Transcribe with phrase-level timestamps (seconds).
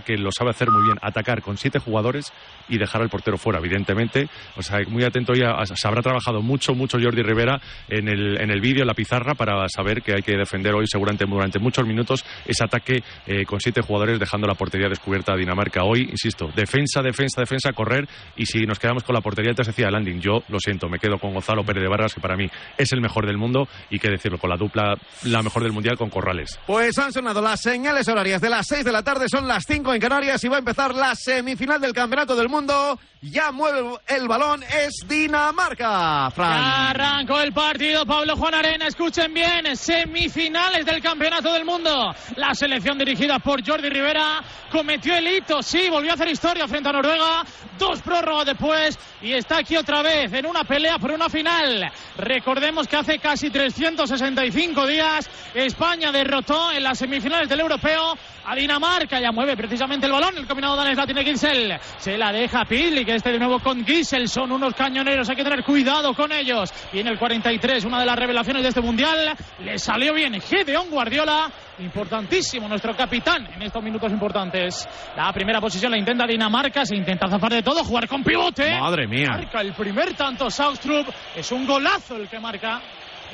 [0.00, 2.32] Que lo sabe hacer muy bien, atacar con siete jugadores
[2.68, 4.28] y dejar al portero fuera, evidentemente.
[4.56, 8.50] O sea, muy atento ya, se habrá trabajado mucho, mucho Jordi Rivera en el, en
[8.50, 11.86] el vídeo, en la pizarra, para saber que hay que defender hoy seguramente durante muchos
[11.86, 15.84] minutos ese ataque eh, con siete jugadores dejando la portería descubierta a Dinamarca.
[15.84, 19.90] Hoy, insisto, defensa, defensa, defensa, correr y si nos quedamos con la portería, antes decía
[19.90, 22.92] landing, yo lo siento, me quedo con Gonzalo Pérez de Barras, que para mí es
[22.92, 26.10] el mejor del mundo y que decirlo, con la dupla, la mejor del mundial con
[26.10, 26.58] Corrales.
[26.66, 29.81] Pues han sonado las señales horarias de las 6 de la tarde, son las 5
[29.90, 32.98] en Canarias y va a empezar la semifinal del Campeonato del Mundo.
[33.24, 36.28] Ya mueve el balón, es Dinamarca.
[36.30, 36.60] Fran.
[36.60, 38.88] Ya arrancó el partido, Pablo Juan Arena.
[38.88, 42.12] Escuchen bien, semifinales del Campeonato del Mundo.
[42.34, 46.88] La selección dirigida por Jordi Rivera cometió el hito, sí, volvió a hacer historia frente
[46.88, 47.44] a Noruega.
[47.78, 51.92] Dos prórrogas después y está aquí otra vez en una pelea por una final.
[52.16, 59.20] Recordemos que hace casi 365 días España derrotó en las semifinales del Europeo a Dinamarca.
[59.20, 60.36] Ya mueve precisamente el balón.
[60.36, 61.78] El combinado danés la tiene Gisel.
[61.98, 64.26] Se la deja Pili, que este de nuevo con Gisel.
[64.26, 66.72] Son unos cañoneros, hay que tener cuidado con ellos.
[66.92, 69.34] Viene el 43, una de las revelaciones de este mundial.
[69.60, 71.50] Le salió bien Gedeón Guardiola.
[71.78, 74.88] Importantísimo nuestro capitán en estos minutos importantes.
[75.14, 76.86] La primera posición la intenta Dinamarca.
[76.86, 78.78] Se intenta zafar de todo, jugar con pivote.
[78.80, 79.28] Madre mía.
[79.28, 81.06] Marca el primer tanto Saustrup.
[81.36, 82.80] Es un golazo el que marca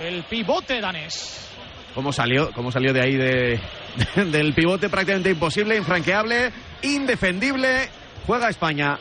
[0.01, 1.49] el pivote danés.
[1.95, 3.61] ¿Cómo salió, cómo salió de ahí de,
[4.31, 6.51] del pivote prácticamente imposible, infranqueable,
[6.83, 7.89] indefendible?
[8.27, 8.99] Juega España.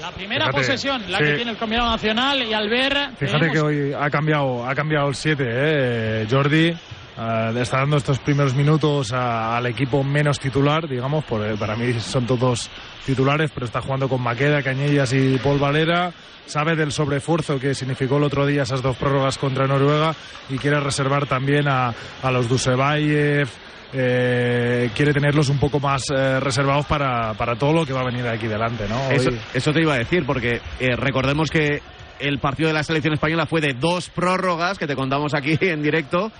[0.00, 3.10] La primera posesión, la que tiene el combinado nacional y al ver...
[3.16, 6.26] Fíjate que hoy ha cambiado, ha cambiado el 7, ¿eh?
[6.30, 6.74] Jordi.
[7.18, 11.98] Uh, está dando estos primeros minutos a, al equipo menos titular, digamos, por, para mí
[11.98, 12.68] son todos
[13.06, 16.12] titulares, pero está jugando con Maqueda, Cañellas y Paul Valera.
[16.44, 20.14] Sabe del sobreesfuerzo que significó el otro día esas dos prórrogas contra Noruega
[20.50, 23.48] y quiere reservar también a, a los Dusebaev,
[23.92, 28.04] eh, quiere tenerlos un poco más eh, reservados para, para, todo lo que va a
[28.04, 29.10] venir aquí delante, ¿no?
[29.10, 31.80] Eso, eso, te iba a decir, porque eh, recordemos que
[32.18, 35.82] el partido de la selección española fue de dos prórrogas que te contamos aquí en
[35.82, 36.32] directo.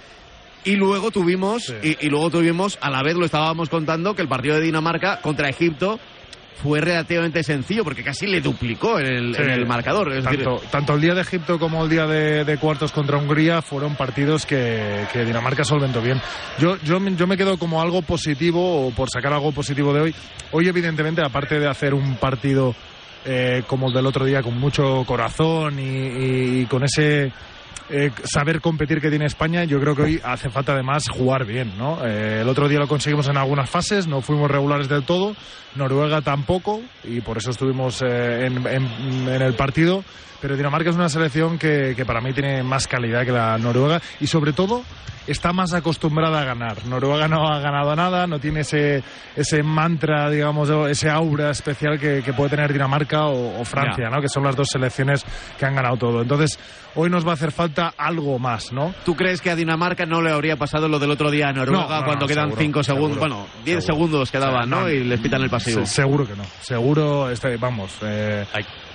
[0.65, 1.75] Y luego tuvimos, sí.
[2.01, 5.21] y, y, luego tuvimos, a la vez lo estábamos contando, que el partido de Dinamarca
[5.21, 6.01] contra Egipto
[6.63, 10.13] fue relativamente sencillo porque casi le duplicó en el, sí, en el marcador.
[10.13, 10.71] Es tanto, decir...
[10.71, 14.47] tanto, el día de Egipto como el día de, de cuartos contra Hungría fueron partidos
[14.47, 16.21] que, que, Dinamarca solventó bien.
[16.59, 20.15] Yo, yo, yo me quedo como algo positivo, o por sacar algo positivo de hoy.
[20.53, 22.75] Hoy, evidentemente, aparte de hacer un partido
[23.25, 27.33] eh, como el del otro día, con mucho corazón y, y, y con ese
[27.89, 31.73] eh, saber competir que tiene España, yo creo que hoy hace falta además jugar bien,
[31.79, 32.05] ¿no?
[32.05, 35.37] Eh, el otro día lo conseguimos en algunas fases, no fuimos regulares del todo,
[35.77, 40.03] Noruega tampoco, y por eso estuvimos eh, en, en, en, el partido.
[40.41, 44.01] Pero Dinamarca es una selección que, que para mí tiene más calidad que la Noruega
[44.21, 44.83] y sobre todo
[45.27, 46.85] está más acostumbrada a ganar.
[46.87, 49.03] Noruega no ha ganado nada, no tiene ese,
[49.35, 54.21] ese mantra, digamos, ese aura especial que, que puede tener Dinamarca o, o Francia, ¿no?
[54.21, 55.25] Que son las dos selecciones
[55.59, 56.23] que han ganado todo.
[56.23, 56.59] Entonces,
[56.95, 58.95] hoy nos va a hacer falta algo más, ¿no?
[59.05, 61.89] ¿Tú crees que a Dinamarca no le habría pasado lo del otro día a Noruega
[61.89, 63.19] no, no, cuando no, quedan 5 segundos?
[63.19, 64.89] Bueno, 10 segundos quedaban, ¿no?
[64.89, 65.85] Y les pitan el pasivo.
[65.87, 66.45] seguro que no.
[66.61, 67.97] Seguro, este, vamos.
[68.03, 68.45] Eh,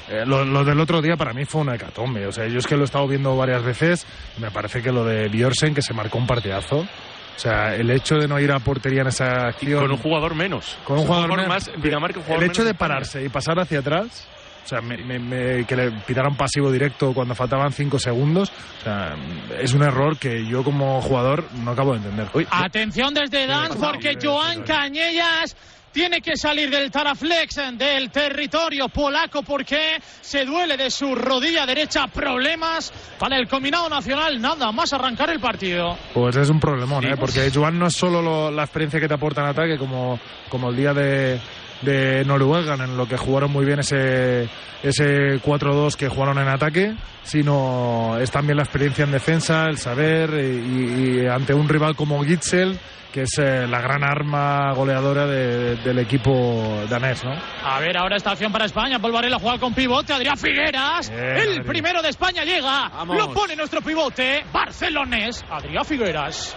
[0.10, 2.28] eh, lo, lo, del otro día para mí fue una hecatombe.
[2.28, 4.06] O sea, yo es que lo he estado viendo varias veces.
[4.38, 6.80] Me parece que lo de Björsen, que se marcó un partidazo.
[6.80, 9.82] O sea, el hecho de no ir a portería en esa acción.
[9.82, 10.78] Con un jugador menos.
[10.84, 11.72] Con un, jugador, jugador, más.
[11.82, 14.28] Dinamarca, un jugador el hecho menos de pararse y pasar hacia atrás.
[14.64, 18.52] O sea, me, me, me, que le pitaran pasivo directo cuando faltaban cinco segundos.
[18.82, 19.16] O sea,
[19.60, 22.28] es un error que yo como jugador no acabo de entender.
[22.34, 25.56] Uy, Atención desde Dan, porque Joan Cañellas
[25.92, 32.08] tiene que salir del Taraflex, del territorio polaco, porque se duele de su rodilla derecha.
[32.08, 35.98] Problemas para el combinado nacional, nada más arrancar el partido.
[36.14, 37.16] Pues es un problemón, ¿eh?
[37.18, 40.70] porque Joan no es solo lo- la experiencia que te aporta en ataque, como, como
[40.70, 41.40] el día de,
[41.82, 44.50] de Noruega, en lo que jugaron muy bien ese,
[44.84, 46.94] ese 4-2 que jugaron en ataque,
[47.24, 52.24] sino es también la experiencia en defensa, el saber, y, y ante un rival como
[52.24, 52.78] Gitzel,
[53.12, 57.34] que es eh, la gran arma goleadora de- del equipo danés, ¿no?
[57.66, 59.00] A ver, ahora esta acción para España.
[59.00, 60.14] Paul Varela juega con pivote.
[60.14, 61.10] Adrián Figueras.
[61.10, 61.64] Bien, el Adri.
[61.68, 62.88] primero de España llega.
[62.88, 63.18] Vamos.
[63.18, 64.46] Lo pone nuestro pivote.
[64.54, 65.44] Barcelonés.
[65.50, 66.56] Adrián Figueras.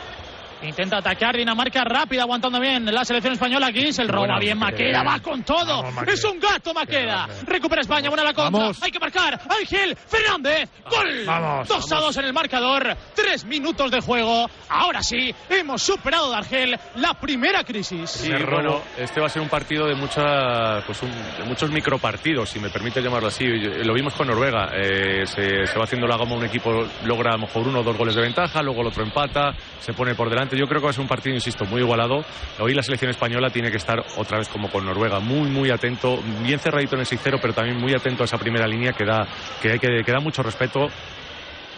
[0.64, 3.66] Intenta atacar Dinamarca rápida, aguantando bien la selección española.
[3.69, 4.55] Aquí se el roba bien.
[4.58, 5.82] que- Maqueda va con todo.
[5.82, 7.28] Vamos, es un gato, Maqueda.
[7.46, 8.58] Recupera España, buena la contra.
[8.61, 8.82] Vamos.
[8.82, 9.40] Hay que marcar.
[9.61, 10.69] Ángel Fernández.
[10.90, 11.25] Gol.
[11.26, 12.96] Vamos, 2 a 2 en el marcador.
[13.14, 14.49] Tres minutos de juego.
[14.69, 18.10] Ahora sí, hemos superado de Argel la primera crisis.
[18.10, 22.49] Sí, bueno, este va a ser un partido de, mucha, pues un- de muchos micropartidos,
[22.50, 23.44] si me permite llamarlo así.
[23.46, 24.70] Lo vimos con Noruega.
[24.75, 27.82] eh, se, se va haciendo la goma, un equipo logra a lo mejor uno o
[27.82, 30.53] dos goles de ventaja, luego el otro empata, se pone por delante.
[30.54, 32.24] Yo creo que va a ser un partido, insisto, muy igualado.
[32.58, 36.20] Hoy la selección española tiene que estar otra vez como con Noruega, muy, muy atento,
[36.42, 39.26] bien cerradito en el 6-0, pero también muy atento a esa primera línea que da,
[39.60, 40.88] que, que, que da mucho respeto.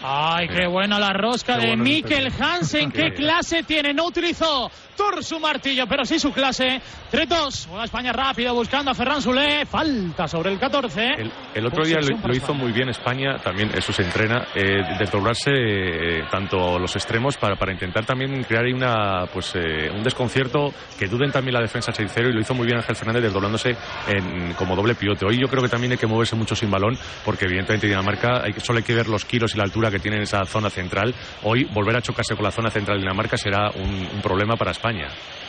[0.03, 2.31] Ay, qué buena la rosca Qué de bueno Mikkel.
[2.39, 2.91] Hansen.
[2.91, 3.93] ¿Qué clase tiene?
[3.93, 6.81] No utilizó Thor su martillo, pero sí su clase.
[7.11, 7.67] 3-2.
[7.69, 9.65] Juega España rápido buscando a Ferran Solé.
[9.65, 11.03] Falta sobre el 14.
[11.17, 14.81] El, el otro día Posesión lo, hizo muy bien España, también eso se entrena, eh,
[14.99, 20.03] desdoblarse eh, tanto los extremos para, para intentar también crear ahí una, pues, eh, un
[20.03, 23.75] desconcierto, que duden también la defensa 6-0 y lo hizo muy bien Ángel Fernández desdoblándose
[24.07, 25.25] en- como doble pivote.
[25.25, 28.53] Hoy yo creo que también hay que moverse mucho sin balón, porque evidentemente Dinamarca hay
[28.59, 31.13] solo hay que ver los kilos y la altura que tiene en esa zona central.
[31.43, 34.71] Hoy volver a chocarse con la zona central de Dinamarca será un, un problema para
[34.71, 35.07] España.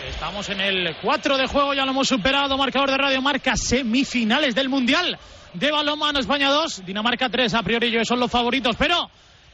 [0.08, 2.56] Estamos en el 4 de juego, ya lo hemos superado.
[2.56, 5.18] Marcador de Radio Marca, semifinales del Mundial.
[5.54, 7.54] De balonmano España 2, Dinamarca 3.
[7.54, 9.10] A priori ellos son los favoritos, pero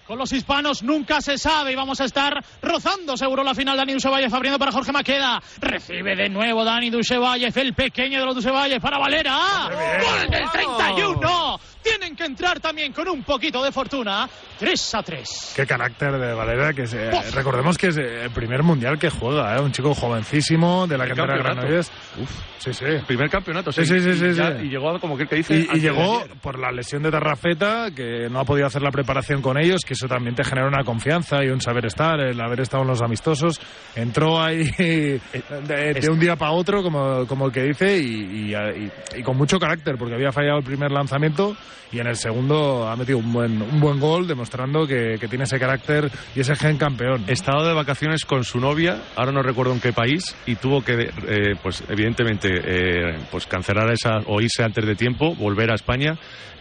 [0.07, 3.77] con los hispanos nunca se sabe y vamos a estar rozando seguro la final.
[3.77, 5.43] Dani Dusevalle abriendo para Jorge Maqueda.
[5.61, 9.71] Recibe de nuevo Dani Dusevalle, el pequeño de los Dusevalle para Valera.
[9.71, 11.61] ¡Gol del 31!
[11.85, 14.27] Tienen que entrar también con un poquito de fortuna.
[14.59, 15.53] 3 a 3.
[15.55, 17.35] Qué carácter de Valera, que es, eh, Uf.
[17.35, 19.61] recordemos que es el primer mundial que juega, ¿eh?
[19.61, 21.37] un chico jovencísimo de la cantera.
[21.37, 21.93] Granollers.
[22.59, 22.85] Sí, sí.
[23.07, 24.65] Primer campeonato, Sí, sí, sí, sí, y, ya- sí.
[24.67, 25.55] y llegó como que, que dice.
[25.75, 29.59] Y, llegó por la lesión de Tarrafeta, que no ha podido hacer la preparación con
[29.59, 32.85] ellos, que eso también te genera una confianza y un saber estar, el haber estado
[32.85, 33.61] en los amistosos.
[33.95, 35.21] Entró ahí de,
[36.01, 39.37] de un día para otro, como, como el que dice, y, y- y- y con
[39.37, 41.55] mucho carácter, porque había fallado el primer lanzamiento
[41.93, 45.45] y en el segundo ha metido un buen, un buen gol, demostrando que, que tiene
[45.45, 47.25] ese carácter y ese gen campeón.
[47.29, 51.11] Estado de vacaciones con su novia, ahora no recuerdo en qué país, y tuvo que,
[51.29, 56.17] eh, pues evidentemente, eh, pues cancelar esa o irse antes de tiempo, volver a España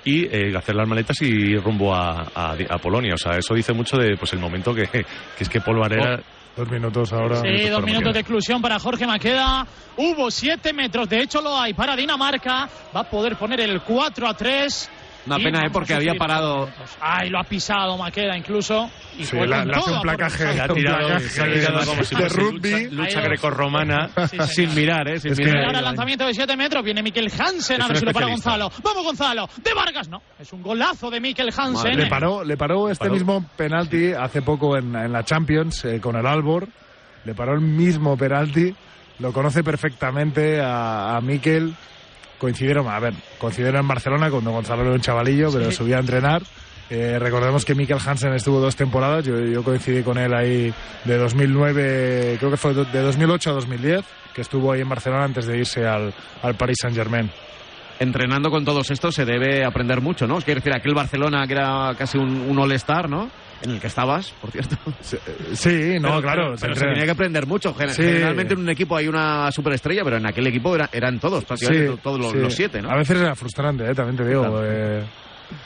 [0.05, 3.13] y eh, hacer las maletas y ir rumbo a, a- a Polonia.
[3.13, 5.05] O sea, eso dice mucho de, pues el momento que, que
[5.39, 6.19] es que Paul Varela.
[6.55, 7.37] Dos minutos ahora.
[7.37, 8.13] Sí, dos para minutos Maqueda.
[8.13, 9.65] de exclusión para Jorge Maqueda.
[9.97, 12.69] Hubo siete metros, de hecho lo hay para Dinamarca.
[12.95, 14.89] Va a poder poner el 4 a 3.
[15.25, 15.69] Una Y pena, ¿eh?
[15.71, 16.69] Porque había parado.
[16.99, 18.89] Ay, lo ha pisado Maqueda incluso.
[19.17, 20.43] Y Sí, la- le hace todo un placaje.
[20.59, 22.83] ha tirado, placaje se ha tirado de- como si de fuese rugby.
[22.89, 24.09] lucha, lucha grecorromana.
[24.29, 24.37] Sí.
[24.47, 25.19] Sin mirar, ¿eh?
[25.21, 25.65] Sin Es que- mirar.
[25.65, 26.83] Ahora el lanzamiento de 7 metros.
[26.83, 27.77] Viene Mikel Hansen.
[27.79, 28.49] Es A ver si lo para especialista.
[28.51, 28.71] Gonzalo.
[28.83, 29.49] Vamos, Gonzalo.
[29.63, 30.21] De Vargas, no.
[30.39, 31.97] Es un golazo de Mikel Hansen.
[31.97, 33.13] Le paró, le paró este Paró.
[33.13, 36.67] mismo penalti hace poco en, en la Champions eh, con el Albor.
[37.23, 38.75] Le paró el mismo penalti.
[39.19, 41.73] Lo conoce perfectamente a, a Mikel.
[42.43, 45.77] Coincidieron, a ver, coincidieron en Barcelona cuando Gonzalo era un chavalillo, pero Sí.
[45.77, 46.41] subía a entrenar.
[46.89, 49.23] Eh, recordemos que Mikel Hansen estuvo dos temporadas.
[49.23, 50.73] Yo, yo coincidí con él ahí
[51.05, 54.03] de 2009, creo que fue de 2008 a 2010,
[54.35, 57.31] que estuvo ahí en Barcelona antes de irse al, al Paris Saint Germain.
[57.99, 60.39] Entrenando con todos estos se debe aprender mucho, ¿no?
[60.39, 63.29] Es decir, aquel Barcelona que era casi un, un all-star, ¿no?
[63.63, 64.75] En el que estabas, por cierto.
[65.53, 66.43] Sí, no, Pero- claro.
[66.45, 66.93] Pero, se pero se entrena.
[66.93, 67.73] tenía que aprender mucho.
[67.73, 68.01] Gen- Sí.
[68.03, 71.93] Generalmente en un equipo hay una superestrella, pero en aquel equipo era- eran todos, prácticamente
[71.93, 72.37] Sí, todos los, sí.
[72.39, 72.89] los siete, ¿no?
[72.91, 73.95] A veces era frustrante, ¿eh?
[73.95, 74.41] también te digo.
[74.41, 74.61] Claro.
[74.65, 75.03] eh,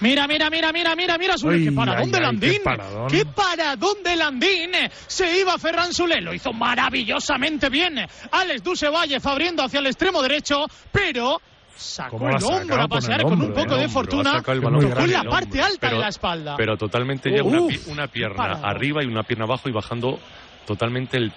[0.01, 1.55] Mira, mira, mira, mira, mira, mira, Sule.
[1.57, 2.51] Ay, ¡Qué paradón ay, de ay, Landín!
[2.51, 3.07] qué paradón.
[3.09, 4.71] ¡Qué paradón de Landín!
[5.07, 7.95] Se iba Ferran Sule, lo hizo maravillosamente bien.
[8.31, 11.39] Alex Dusevalle abriendo hacia el extremo derecho, pero
[11.77, 13.79] sacó ¿Cómo el hombro a con pasear con un poco eh?
[13.81, 14.41] de fortuna.
[14.43, 16.55] con la parte alta pero- de la espalda.
[16.57, 20.19] Pero totalmente ya Uf, una, pi- una pierna arriba y una pierna abajo y bajando
[20.65, 21.31] totalmente el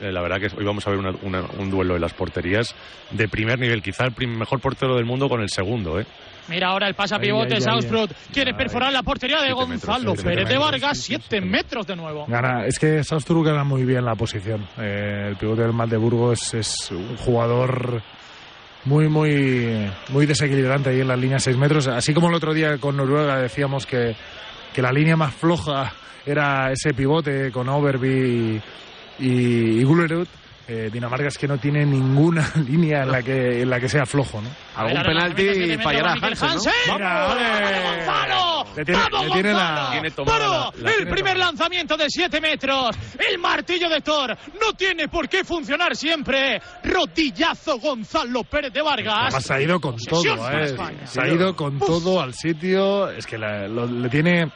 [0.00, 2.74] eh, la verdad que hoy vamos a ver una- una- un duelo de las porterías
[3.10, 6.06] de primer nivel, quizá el prim- mejor portero del mundo con el segundo, ¿eh?
[6.48, 8.08] Mira ahora el pasa Ay, pivote ay.
[8.32, 10.98] Quiere perforar la portería de metros, Gonzalo Pérez de Vargas.
[10.98, 12.26] Siete metros de nuevo.
[12.26, 14.66] Gana, es que Sausturuk gana muy bien la posición.
[14.78, 18.02] Eh, el pivote del Magdeburgo es, es un jugador
[18.84, 21.86] muy, muy, muy desequilibrante ahí en las líneas 6 metros.
[21.86, 24.14] Así como el otro día con Noruega decíamos que,
[24.72, 25.92] que la línea más floja
[26.24, 28.62] era ese pivote con Overby
[29.18, 30.28] y, y, y Gullerud.
[30.68, 34.06] Eh, Dinamarca es que no tiene ninguna línea en la que, en la que sea
[34.06, 34.48] flojo, ¿no?
[34.76, 36.48] Algún penalti siete fallará Hansen,
[36.86, 36.98] ¿no?
[36.98, 37.36] ¡Vamos.
[37.82, 38.64] Gonzalo!
[38.84, 39.90] Tiene- ¡Vamos, le tiene la- Gonzalo!
[39.90, 41.46] Tiene tomada Pero la- la el tiene primer tomada.
[41.50, 42.96] lanzamiento de 7 metros.
[43.28, 46.60] El martillo de Thor no tiene por qué funcionar siempre.
[46.84, 49.16] Rodillazo Gonzalo Pérez de Vargas.
[49.34, 50.64] Además ha ido con todo, ¿eh?
[50.64, 51.06] España.
[51.06, 51.86] Se ha ido con Uf.
[51.86, 53.10] todo al sitio.
[53.10, 54.52] Es que la- lo- le tiene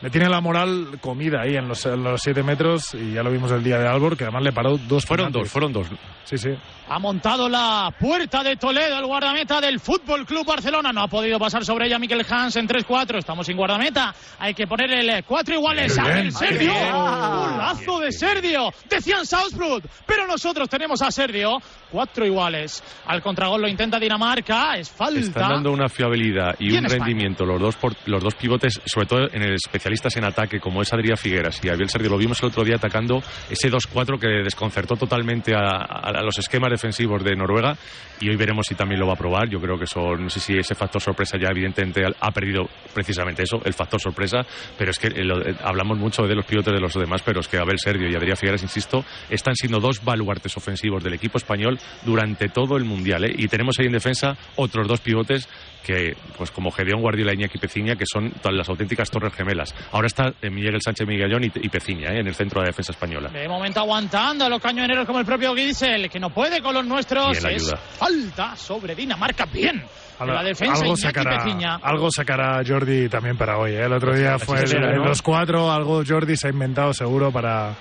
[0.00, 3.30] le tiene la moral comida ahí en los, en los siete metros y ya lo
[3.30, 5.42] vimos el día de Albor, que además le paró dos Fueron penaltis.
[5.42, 5.86] dos, fueron dos.
[6.24, 6.50] Sí, sí.
[6.88, 10.92] Ha montado la puerta de Toledo, el guardameta del Fútbol Club Barcelona.
[10.92, 13.18] No ha podido pasar sobre ella Miquel Hans en 3-4.
[13.18, 14.14] Estamos sin guardameta.
[14.38, 15.98] Hay que poner el 4 iguales.
[15.98, 16.72] Muy ¡A el Sergio!
[16.72, 16.92] Bien.
[16.92, 18.72] ¡Golazo de Sergio!
[18.88, 21.58] Decían Southbrook, pero nosotros tenemos a Sergio.
[21.90, 22.82] Cuatro iguales.
[23.06, 24.74] Al contragol lo intenta Dinamarca.
[24.76, 25.20] Es falta.
[25.20, 27.04] Están dando una fiabilidad y un España.
[27.04, 29.54] rendimiento los dos por- los dos pivotes, sobre todo en el
[29.86, 32.10] especialistas en ataque, como es Adrián Figueras y Abiel Sergio.
[32.10, 37.22] Lo vimos el otro día atacando ese 2-4 que desconcertó totalmente a, los esquemas defensivos
[37.22, 37.76] de Noruega.
[38.20, 39.48] Y hoy veremos si también lo va a probar.
[39.48, 43.44] Yo creo que eso, no sé si ese factor sorpresa ya evidentemente ha perdido precisamente
[43.44, 44.38] eso, el factor sorpresa.
[44.76, 47.48] Pero es que eh, eh, hablamos mucho de los pivotes de los demás, pero es
[47.48, 51.78] que Abel Sergio y Adrián Figueras, insisto, están siendo dos baluartes ofensivos del equipo español
[52.04, 53.24] durante todo el mundial.
[53.24, 53.34] ¿eh?
[53.36, 55.48] Y tenemos ahí en defensa otros dos pivotes
[55.84, 59.74] que, pues como Gedeón Guardiola y Iñaki Peciña, que son las auténticas torres gemelas.
[59.92, 62.20] Ahora está eh, Miguel Sánchez Miguelón y, y Peciña ¿eh?
[62.20, 63.28] en el centro de la defensa española.
[63.28, 66.84] De momento aguantando a los cañoneros como el propio Gisel, que no puede con los
[66.84, 67.40] nuestros.
[67.42, 69.46] Bien, es falta sobre Dinamarca.
[69.46, 69.84] Bien.
[70.18, 71.44] De la defensa algo sacará,
[71.82, 73.72] algo sacará Jordi también para hoy.
[73.72, 73.84] ¿eh?
[73.84, 75.04] El otro día fue el- ¿no?
[75.04, 77.74] los cuatro, algo Jordi se ha inventado seguro para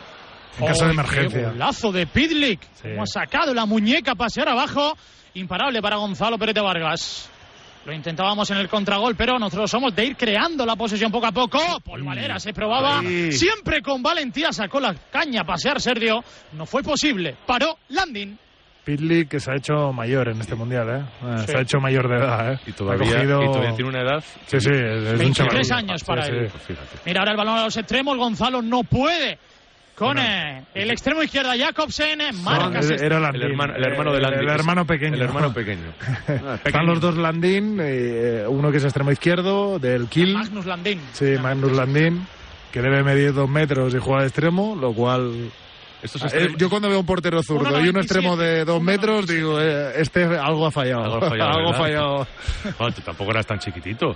[0.59, 1.49] en caso de ¡Ay, qué emergencia.
[1.51, 2.61] golazo de Pidlick.
[2.75, 2.89] Sí.
[2.89, 4.97] Como ha sacado la muñeca a pasear abajo.
[5.33, 7.29] Imparable para Gonzalo Pérez de Vargas.
[7.85, 11.31] Lo intentábamos en el contragol, pero nosotros somos de ir creando la posesión poco a
[11.31, 11.59] poco.
[11.85, 12.99] Paul Valera se probaba.
[12.99, 13.31] Ahí.
[13.31, 16.23] Siempre con valentía sacó la caña a pasear Sergio.
[16.53, 17.35] No fue posible.
[17.45, 18.37] Paró Landing.
[18.83, 21.01] Pitlick que se ha hecho mayor en este mundial, ¿eh?
[21.23, 21.45] Eh, Sí.
[21.51, 22.59] Se ha hecho mayor de edad, ¿eh?
[22.67, 24.23] Y todavía, Ha cogido- y todavía tiene una edad.
[24.45, 25.83] Sí, sí, es, es un 23 chaval.
[25.83, 26.31] años Sí, para sí.
[26.31, 26.49] él.
[26.49, 26.97] Fíjate.
[27.05, 28.15] Mira ahora el balón a los extremos.
[28.17, 29.39] Gonzalo no puede.
[29.95, 32.19] Con eh, el extremo izquierda Jacobsen.
[32.19, 33.41] eh, No, Marca era- El Landín.
[33.43, 34.39] hermano, el hermano de El- Landín.
[34.41, 35.15] El, hermano pequeño.
[35.15, 35.93] El hermano pequeño.
[36.65, 40.33] Están los dos Landín, eh, uno que es extremo izquierdo, del Kiel.
[40.33, 40.99] Magnus Landin.
[41.13, 42.27] Sí, Magnus Landín,
[42.73, 45.31] que debe medir dos metros y juega de extremo, lo cual...
[45.33, 49.25] Eh, extremos- yo cuando veo un portero zurdo y un 1,97, extremo de dos metros,
[49.25, 49.33] 1,97.
[49.33, 51.03] digo, eh, este algo ha fallado.
[51.05, 51.79] Algo ha fallado, algo ha ¿verdad?
[51.79, 52.91] fallado.
[52.93, 54.15] Tú tampoco eras tan chiquitito.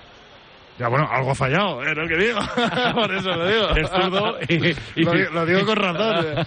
[0.79, 2.39] Ya, bueno, algo ha fallado, es lo que digo.
[2.95, 3.69] Por eso lo digo.
[3.71, 6.25] Eres zurdo y, y Lo, digo- lo digo con razón.
[6.39, 6.45] eh.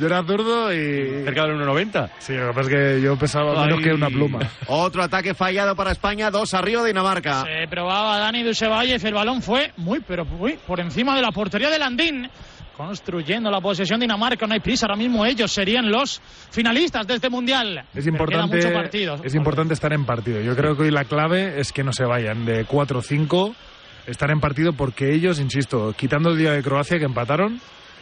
[0.00, 1.24] Yo era zurdo y...
[1.24, 2.10] cerca del 1,90.
[2.18, 3.84] Sí, lo que pasa es que yo pesaba menos Ay.
[3.84, 4.40] que una pluma.
[4.66, 7.44] Otro ataque fallado para España, dos arriba Dinamarca.
[7.44, 11.70] Se probaba Dani Dusevalle, el balón fue muy, pero muy por encima de la portería
[11.70, 12.28] de Landín.
[12.76, 14.86] Construyendo la posesión Dinamarca, no hay prisa.
[14.86, 16.20] Ahora mismo ellos serían los
[16.50, 17.84] finalistas de este mundial.
[17.92, 18.58] Es importante,
[19.24, 20.40] es importante estar en partido.
[20.40, 23.54] Yo creo que hoy la clave es que no se vayan de 4 o 5,
[24.08, 27.60] estar en partido porque ellos, insisto, quitando el día de Croacia que empataron,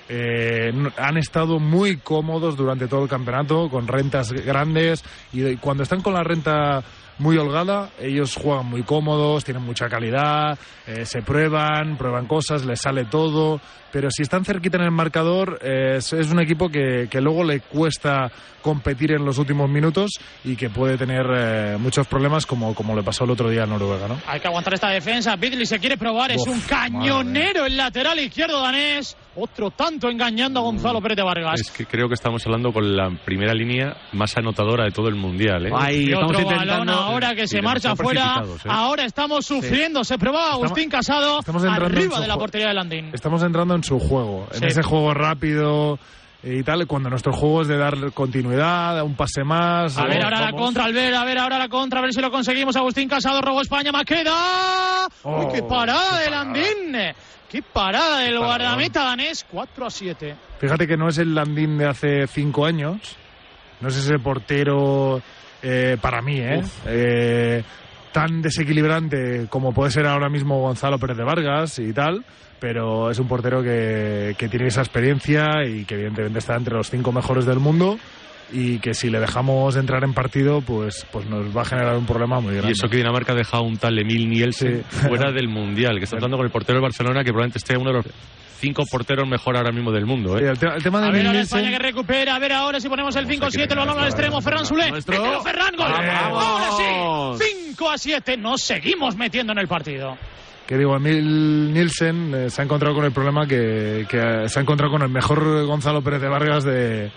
[0.08, 6.00] eh, han estado muy cómodos durante todo el campeonato, con rentas grandes, y cuando están
[6.00, 6.82] con la renta
[7.18, 12.80] muy holgada, ellos juegan muy cómodos, tienen mucha calidad, eh, se prueban, prueban cosas, les
[12.80, 13.60] sale todo,
[13.96, 17.42] pero si están cerquita en el marcador, eh, es, es un equipo que, que luego
[17.42, 20.10] le cuesta competir en los últimos minutos
[20.44, 23.66] y que puede tener eh, muchos problemas como, como le pasó el otro día a
[23.66, 24.18] Noruega, ¿no?
[24.26, 25.34] Hay que aguantar esta defensa.
[25.36, 26.32] Bidley se quiere probar.
[26.32, 29.16] es Uf, un cañonero el lateral izquierdo danés.
[29.38, 31.60] Otro tanto engañando a Gonzalo Pérez de Vargas.
[31.60, 35.14] Es que creo que estamos hablando con la primera línea más anotadora de todo el
[35.14, 35.66] mundial.
[35.66, 35.70] ¿eh?
[35.74, 36.92] Ay, Y estamos otro balón intentando.
[36.92, 38.42] ahora que se Sí, marcha afuera.
[38.42, 38.68] ¿eh?
[38.68, 40.04] Ahora estamos sufriendo.
[40.04, 43.10] Se probaba Agustín Casado estamos entrando en arriba su de la portería de Landín.
[43.12, 45.98] Estamos entrando en su juego, en ese juego rápido
[46.42, 49.96] y tal, cuando nuestro juego es de dar continuidad, un pase más.
[49.98, 52.12] A ver vamos- ahora la contra, al ver, a ver ahora la contra, a ver
[52.12, 52.76] si lo conseguimos.
[52.76, 55.06] Agustín Casado robó España, Maqueda.
[55.22, 56.44] Oh, Uy, qué parada qué de parada.
[56.44, 57.14] Landín.
[57.50, 60.34] Qué parada del guardameta danés, 4 a 7.
[60.60, 63.16] Fíjate que no es el Landín de hace cinco años,
[63.80, 65.22] no es ese portero
[65.62, 66.60] eh, para mí, ¿eh?
[66.86, 67.62] Eh,
[68.12, 72.24] tan desequilibrante como puede ser ahora mismo Gonzalo Pérez de Vargas y tal,
[72.60, 76.90] pero es un portero que, que tiene esa experiencia y que evidentemente está entre los
[76.90, 77.98] cinco mejores del mundo
[78.52, 82.06] y que si le dejamos entrar en partido, pues, pues nos va a generar un
[82.06, 82.68] problema muy grande.
[82.68, 86.16] Y eso que Dinamarca ha dejado un tal Emil Nielsen fuera del Mundial, que está
[86.16, 88.06] hablando con el portero de Barcelona, que probablemente esté uno de los
[88.60, 90.38] cinco porteros mejor ahora mismo del mundo.
[90.38, 90.42] ¿eh?
[90.42, 92.36] Sí, el, te- el tema de A ver, Nielsen- España que recupera.
[92.36, 94.40] A ver ahora si ponemos el 5-7, el balón al extremo.
[94.40, 94.90] Ferran Zulé.
[94.90, 95.20] Nuestro.
[95.20, 95.88] Mételo, Ferran, gol.
[95.90, 96.44] ¡Vamos!
[96.44, 97.44] Ahora sí.
[97.70, 98.36] 5 a 7.
[98.38, 100.16] Nos seguimos metiendo en el partido.
[100.66, 104.58] Que digo, Emil Nielsen eh, se ha encontrado con el problema que, que, eh, se
[104.58, 107.10] ha encontrado con el mejor Gonzalo Pérez de Vargas de,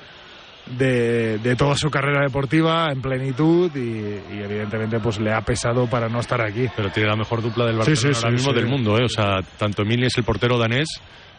[0.77, 5.87] de, de toda su carrera deportiva en plenitud y, y evidentemente pues le ha pesado
[5.87, 6.67] para no estar aquí.
[6.75, 9.05] Pero tiene la mejor dupla del Barcelona sí, ahora sí, mismo del mundo, ¿eh?
[9.05, 10.87] O sea, tanto Emil es el portero danés,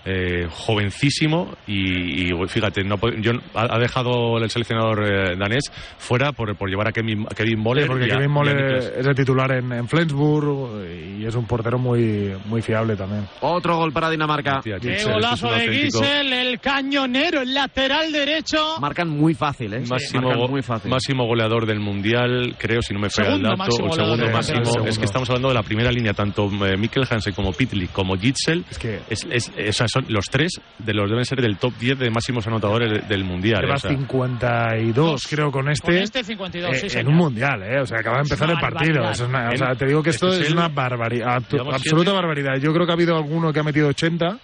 [0.05, 6.33] eh, jovencísimo y, y, fíjate, no, yo, ha, ha dejado el seleccionador eh, danés fuera
[6.33, 7.85] por, por llevar a Kevin, a Kevin Moller.
[7.85, 8.59] Sí, porque y a- Kevin Moller
[8.99, 10.85] es el titular en, en Flensburg
[11.19, 13.27] y es un portero muy, muy fiable también.
[13.41, 14.59] Otro gol para Dinamarca.
[14.59, 18.79] Hostia, Qué golazo es de Gisel, el cañonero, el lateral derecho.
[18.81, 19.83] Marcan muy fácil, ¿eh?
[19.89, 20.91] Máximo, Marcan go- muy fácil.
[20.91, 23.59] máximo goleador del mundial, creo, si no me falla el Segundo dato.
[23.59, 24.61] máximo el goleador segundo del máximo.
[24.65, 24.89] mundial.
[24.89, 28.17] Es que estamos hablando de la primera línea, tanto eh, Mikkel Hansen como Pitli como
[28.17, 28.65] Gitzel.
[28.71, 31.99] Es que Es, es- sea, son los tres de los deben ser del top 10
[31.99, 33.61] de máximos anotadores de- del mundial.
[33.63, 33.91] lleva o sea.
[33.91, 35.87] 52 creo con este.
[35.87, 37.09] Con este 52, eh, sí, en señor.
[37.09, 37.81] un mundial, ¿eh?
[37.81, 39.11] O sea, acaba de Es empezar una el partido.
[39.11, 40.69] Eso es una- o En- sea, te digo que esto este es es el- una
[40.69, 42.11] barbaridad, absoluta siete.
[42.13, 42.57] barbaridad.
[42.57, 44.39] Yo creo que ha habido alguno que ha metido 80,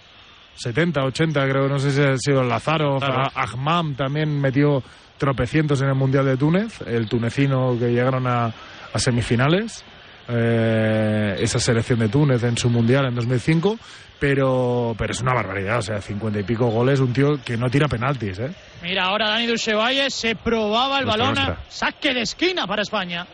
[0.55, 3.23] 70, 80, creo, no sé si ha sido Lazaro, Claro.
[3.35, 4.81] Ahmam también metió
[5.17, 8.45] tropecientos en el Mundial de Túnez, el tunecino que llegaron a,
[8.93, 9.83] a semifinales.
[10.29, 13.77] Eh, esa selección de Túnez en su mundial en 2005,
[14.19, 17.69] pero, pero es una barbaridad, o sea, 50 y pico goles, un tío que no
[17.69, 18.51] tira penaltis, ¿eh?
[18.81, 21.35] Mira, ahora Dani Dulcevalle se probaba el Nuestra, balón.
[21.45, 21.65] nuestra.
[21.69, 23.25] Saque de esquina para España.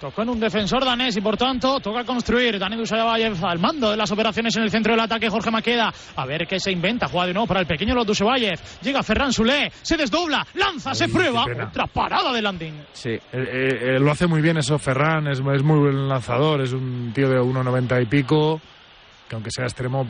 [0.00, 2.58] Tocó en un defensor danés y por tanto toca construir.
[2.58, 5.28] Dani Dulcevalle al mando de las operaciones en el centro del ataque.
[5.28, 5.92] Jorge Maqueda.
[6.16, 7.08] A ver qué se inventa.
[7.08, 8.54] Juega de nuevo para el pequeño Lotusevalle.
[8.82, 9.70] Llega Ferran Sulé.
[9.82, 10.46] Se desdobla.
[10.54, 10.94] Lanza.
[10.94, 11.44] se prueba.
[11.44, 12.74] Otra parada de Landín.
[12.92, 13.10] Sí.
[13.10, 16.72] Eh, eh, eh, lo hace muy bien eso Ferran, es, es muy buen lanzador, es
[16.72, 18.60] un tío de 1,90 y pico,
[19.28, 20.06] que aunque sea extremo...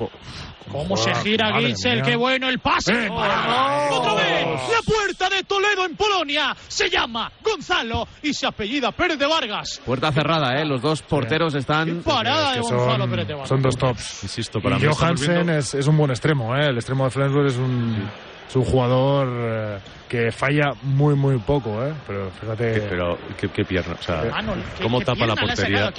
[0.70, 1.74] Cómo se gira mía.
[2.04, 3.06] Qué bueno el pase.
[3.06, 3.08] Eh.
[3.10, 4.46] Otra vez.
[4.46, 6.56] La puerta de Toledo en Polonia.
[6.68, 9.80] Se llama Gonzalo y se apellida Pérez de Vargas.
[9.84, 10.64] Puerta cerrada, ¿eh?
[10.64, 11.86] Los dos porteros están...
[11.86, 13.48] Qué parada de que Gonzalo son, Pérez de Vargas.
[13.48, 14.22] son dos tops.
[14.24, 16.66] Insisto, para y mí Johansen es un buen extremo, ¿eh?
[16.68, 18.08] el extremo de Flensburg es un,
[18.48, 21.92] es un jugador eh, que falla muy, muy poco, ¿eh?
[22.06, 22.72] pero fíjate...
[22.74, 25.92] que- pero qué, qué pierna, o sea, Mano, ¿qué- cómo qué tapa la portería.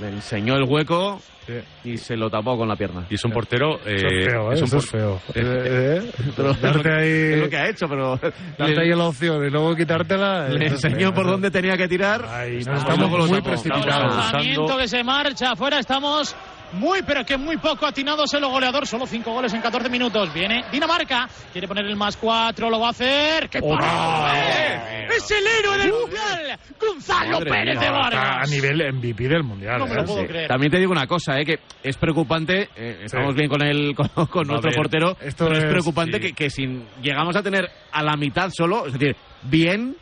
[0.00, 1.52] Le enseñó el hueco Sí.
[1.90, 3.04] y se lo tapó con la pierna.
[3.10, 3.78] Y es un portero.
[3.84, 4.54] Eso eh, es feo, ¿eh?
[4.54, 5.20] es un Eso es feo.
[5.34, 8.16] Eh, Eh, eh, Pero es lo darte que- ahí, Es lo que ha hecho, pero...
[8.58, 10.48] darte ahí la opción y luego quitártela...
[10.48, 12.24] Le enseñó feo, por dónde tenía que tirar.
[12.30, 14.16] Ay, Luego estamos lo muy precipitados.
[14.16, 15.78] Lanzamiento que se marcha afuera.
[15.80, 16.34] Estamos
[16.72, 18.86] muy, pero que muy poco atinados los goleador.
[18.86, 20.32] Solo cinco goles en 14 minutos.
[20.34, 21.28] Viene Dinamarca.
[21.52, 22.68] Quiere poner el más cuatro.
[22.70, 23.48] Lo va a hacer.
[23.48, 23.78] ¡Qué ¡Oh!
[23.80, 25.06] ¡Eh!
[25.16, 26.58] ¡Es el héroe del mundial!
[26.80, 28.48] ¡Gonzalo Madre Pérez mía, de Vargas!
[28.48, 29.78] a nivel MVP del Mundial.
[29.78, 30.04] No me lo ¿eh?
[30.04, 30.26] puedo Sí.
[30.26, 30.48] creer.
[30.48, 31.44] También te digo una cosa, ¿eh?
[31.44, 33.38] que es preocupante, eh, estamos Sí.
[33.38, 36.20] bien con el con, nuestro ver, portero, esto pero es, es- preocupante sí.
[36.22, 39.96] que, que si llegamos a tener a la mitad solo, es decir, bien,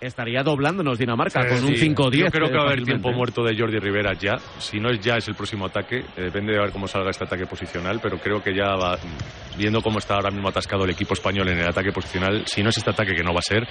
[0.00, 2.12] estaría doblándonos Dinamarca Sí, con un Sí, 5-10.
[2.12, 3.16] Yo creo que va a haber eh, tiempo fácilmente.
[3.16, 4.36] muerto de Jordi Rivera ya.
[4.58, 5.98] Si no es ya, es el próximo ataque.
[6.16, 8.96] Eh, depende de ver cómo salga este ataque posicional, pero creo que ya va,
[9.56, 12.70] viendo cómo está ahora mismo atascado el equipo español en el ataque posicional, si no
[12.70, 13.66] es este ataque que no va a ser,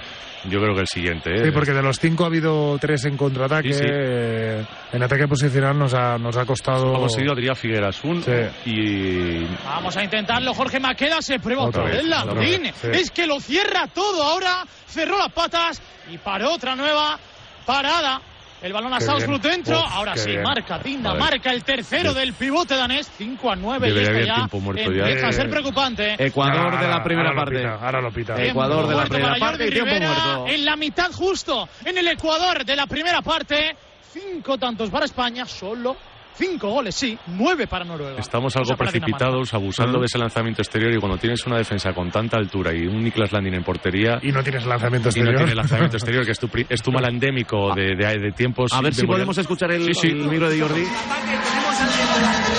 [0.50, 1.30] yo creo que el siguiente.
[1.32, 1.44] ¿eh?
[1.46, 3.72] Sí, porque de los cinco ha habido tres en contraataque.
[3.72, 3.86] Sí, sí.
[3.90, 6.94] eh, en ataque posicional nos ha, nos ha costado.
[6.94, 8.32] Hemos seguido Adrián Figueras un Sí.
[8.66, 10.52] y Vamos a intentarlo.
[10.54, 12.02] Jorge Maqueda se prueba Otra otra vez.
[12.02, 12.66] vez, Landín.
[12.74, 13.00] otra vez.
[13.02, 14.64] Es que lo cierra todo ahora.
[14.86, 17.18] Cerró las patas y paró otra nueva
[17.66, 18.20] parada.
[18.60, 19.78] El balón a Salzburg dentro.
[19.78, 20.42] Uf, ahora sí, bien.
[20.42, 23.08] marca Tinda, marca el tercero del pivote danés.
[23.16, 25.06] 5 a 9 y esto ya muerto ya.
[25.06, 26.16] empieza a ser Eh, preocupante.
[26.18, 27.58] Ecuador Ahora- de la primera ahora lo parte.
[27.60, 28.34] pita, ahora lo pita.
[28.42, 30.46] Eh, Ecuador de la primera para parte y tiempo muerto.
[30.48, 33.76] En la mitad justo, en el Ecuador de la primera parte.
[34.12, 35.96] Cinco tantos para España, solo
[36.38, 38.18] cinco goles, sí, nueve para Noruega.
[38.20, 40.92] estamos algo precipitados, abusando de ese lanzamiento exterior.
[40.94, 44.18] Y cuando tienes una defensa con tanta altura y un Niklas Landin en portería.
[44.22, 45.32] Y no tienes lanzamiento Y exterior.
[45.34, 48.32] no tiene lanzamiento exterior, que es tu, pri- es tu mal endémico de, de, de
[48.32, 48.72] tiempos.
[48.72, 50.06] A ver si podemos escuchar el, Sí, sí.
[50.08, 50.84] el micro de Jordi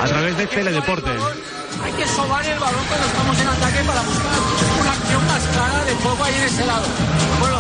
[0.01, 1.09] a través de Teledeporte.
[1.11, 4.39] Hay que sobar el balón cuando estamos en ataque para buscar
[4.81, 6.85] una acción más clara de juego ahí en ese lado.
[7.39, 7.59] Bueno,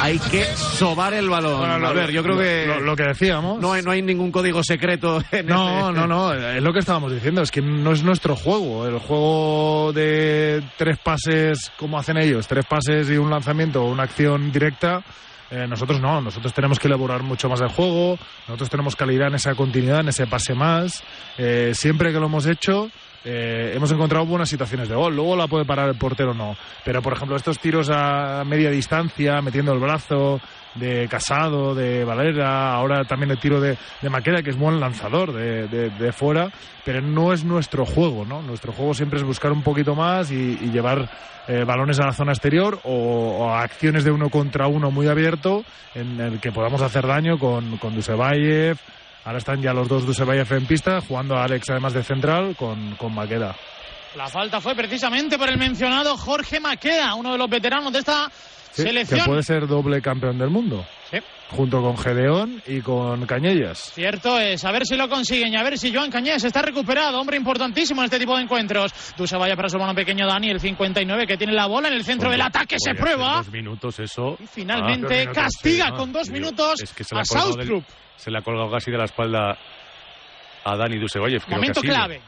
[0.00, 1.58] Hay que sobar el balón.
[1.58, 3.60] Bueno, a ver, yo creo que Lo, lo que decíamos.
[3.60, 6.78] no, hay, no hay ningún código secreto en No, este- no, no, es lo que
[6.80, 8.86] estábamos diciendo, es que no es nuestro juego.
[8.86, 14.02] El juego de tres pases, como hacen ellos, tres pases y un lanzamiento o una
[14.04, 15.02] acción directa,
[15.50, 18.18] Eh, nosotros no, nosotros tenemos que elaborar mucho más el juego,
[18.48, 21.04] nosotros tenemos calidad en esa continuidad, en ese pase más.
[21.38, 22.90] Eh, siempre que lo hemos hecho,
[23.24, 25.14] eh, hemos encontrado buenas situaciones de gol.
[25.16, 26.56] Luego la puede parar el portero o no.
[26.84, 30.40] Pero, por ejemplo, estos tiros a media distancia, metiendo el brazo
[30.74, 35.32] de Casado, de Valera, ahora también el tiro de, de Maqueda, que es buen lanzador
[35.32, 36.50] de, de- fuera,
[36.84, 38.42] pero no es nuestro juego, ¿no?
[38.42, 41.08] Nuestro juego siempre es buscar un poquito más y, llevar
[41.46, 42.90] eh, balones a la zona exterior o,
[43.38, 47.78] o acciones de uno contra uno muy abierto en el que podamos hacer daño con,
[47.78, 48.76] con Dusebayev.
[49.24, 52.94] Ahora están ya los dos Dusebayev en pista, jugando a Alex además de central con,
[52.96, 53.56] con Maqueda.
[54.16, 58.30] La falta fue precisamente por el mencionado Jorge Maqueda, uno de los veteranos de esta
[58.72, 59.20] Sí, selección.
[59.20, 60.84] Que puede ser doble campeón del mundo.
[61.10, 61.18] Sí.
[61.50, 63.92] Junto con Gedeón y con Cañellas.
[63.94, 67.20] Cierto es, a ver si lo consiguen y a ver si Joan Cañés está recuperado,
[67.20, 68.92] hombre importantísimo en este tipo de encuentros.
[69.16, 72.04] Dusa vaya para su hermano pequeño Dani, el 59, que tiene la bola en el
[72.04, 73.36] centro del ataque, se prueba.
[73.36, 74.36] Dos minutos, eso.
[74.42, 75.96] Y finalmente Ah, minutos, castiga sí, ¿no?
[75.96, 77.22] con dos minutos es que se a
[77.56, 77.84] del- Southrup.
[78.16, 79.56] Se le ha colgado casi de la espalda
[80.64, 80.98] a Dani
[81.44, 81.92] que Momento sido.
[81.92, 82.20] clave.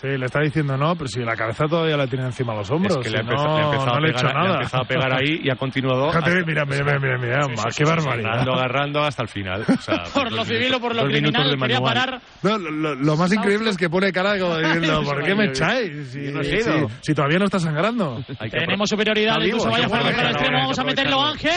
[0.00, 2.70] Sí, le está diciendo no, pero si la cabeza todavía la tiene encima de los
[2.70, 2.96] hombros.
[2.98, 4.24] Es que si le ha no, le ha empezado no a le he pegar, hecho
[4.26, 4.54] le ha nada.
[4.54, 6.06] empezado a pegar ahí y ha continuado.
[6.12, 8.28] Fíjate, hasta- mira, mira, mira, mira, mira, Sí, sí, qué sí, barbaridad.
[8.30, 9.64] Agarrando, agarrando hasta el final.
[9.68, 11.82] O sea, Por lo civil o por lo criminal, de quería manual.
[11.82, 12.20] parar.
[12.42, 15.46] No, lo, lo- lo más increíble es que pone cara como diciendo, ¿por qué me
[15.46, 16.10] echáis?
[16.12, 16.60] Si, no si-
[17.02, 18.22] si todavía no está sangrando.
[18.50, 21.52] Tenemos superioridad Dusa vaya fuera para el extremo, vamos a meterlo Ángel.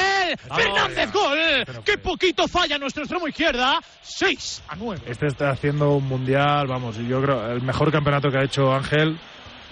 [0.56, 1.38] Fernández, gol.
[1.86, 3.80] Qué poquito falla nuestro extremo izquierda.
[4.02, 5.02] 6 a 9.
[5.06, 8.74] Este está haciendo un mundial, vamos, y yo creo el mejor campeonato que ha hecho
[8.74, 9.18] Ángel.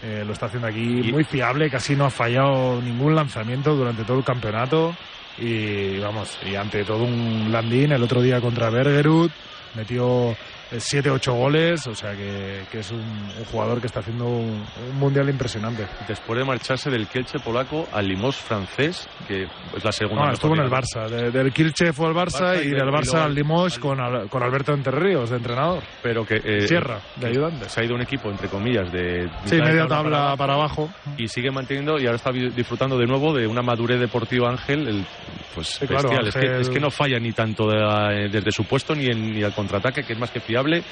[0.02, 4.18] eh, lo está haciendo aquí muy fiable, casi no ha fallado ningún lanzamiento durante todo
[4.20, 4.96] el campeonato.
[5.38, 9.32] Y vamos, y ante todo un Landín el otro día contra Bergerud,
[9.76, 10.36] metió
[10.72, 15.00] 7-8 goles, o sea que, que es un, un jugador que está haciendo un, un
[15.00, 15.86] mundial impresionante.
[16.08, 19.44] Después de marcharse del Kielce polaco al Limos francés, que
[19.76, 20.22] es la segunda.
[20.26, 20.70] No, mejor estuvo en el.
[20.70, 23.80] Barça, de- del Kielce fue al Barça, Barça y y del- Barça al Limoges al-
[23.82, 25.84] con, Al- con Alberto Entre Ríos de entrenador.
[26.04, 26.42] Pero que.
[26.44, 27.70] eh, Sierra, de ayudante.
[27.70, 29.30] Se ha ido un equipo, entre comillas, de.
[29.46, 30.90] Sí, media tabla para abajo.
[31.18, 35.06] y sigue manteniendo y ahora está disfrutando de nuevo de una madurez deportiva Ángel el,
[35.54, 36.28] pues Sí, claro, bestial.
[36.28, 38.94] Es, que, Ángel- es que no falla ni tanto de la- eh, desde su puesto
[38.96, 40.84] ni, en, ni al contraataque que es más que fiable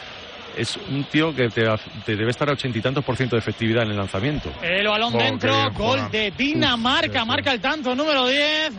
[0.58, 1.64] es un tío que te,
[2.04, 4.88] te debe estar a ochenta y tantos por ciento de efectividad en el lanzamiento El
[4.88, 8.72] balón Oh, dentro, bien gol de Dinamarca, Uf, marca el tanto número 10.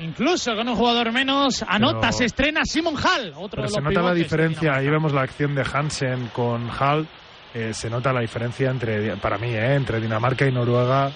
[0.00, 3.80] Incluso con un jugador menos, anota, Pero- se estrena Simon Hall, otro Pero de se
[3.80, 7.06] los nota la diferencia, ahí vemos la acción de Hansen con Hall,
[7.54, 11.10] eh, se nota la diferencia entre, para mí, eh, entre Dinamarca y Noruega.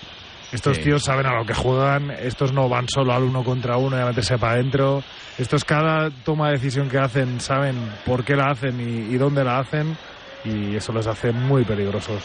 [0.53, 0.85] Estos Sí.
[0.85, 4.01] tíos saben a lo que juegan, estos no van solo al uno contra uno y
[4.01, 5.03] a meterse para adentro.
[5.39, 7.77] Estos cada toma de decisión que hacen saben
[8.07, 9.97] por qué la hacen y, y dónde la hacen
[10.45, 12.23] y eso les hace muy peligrosos.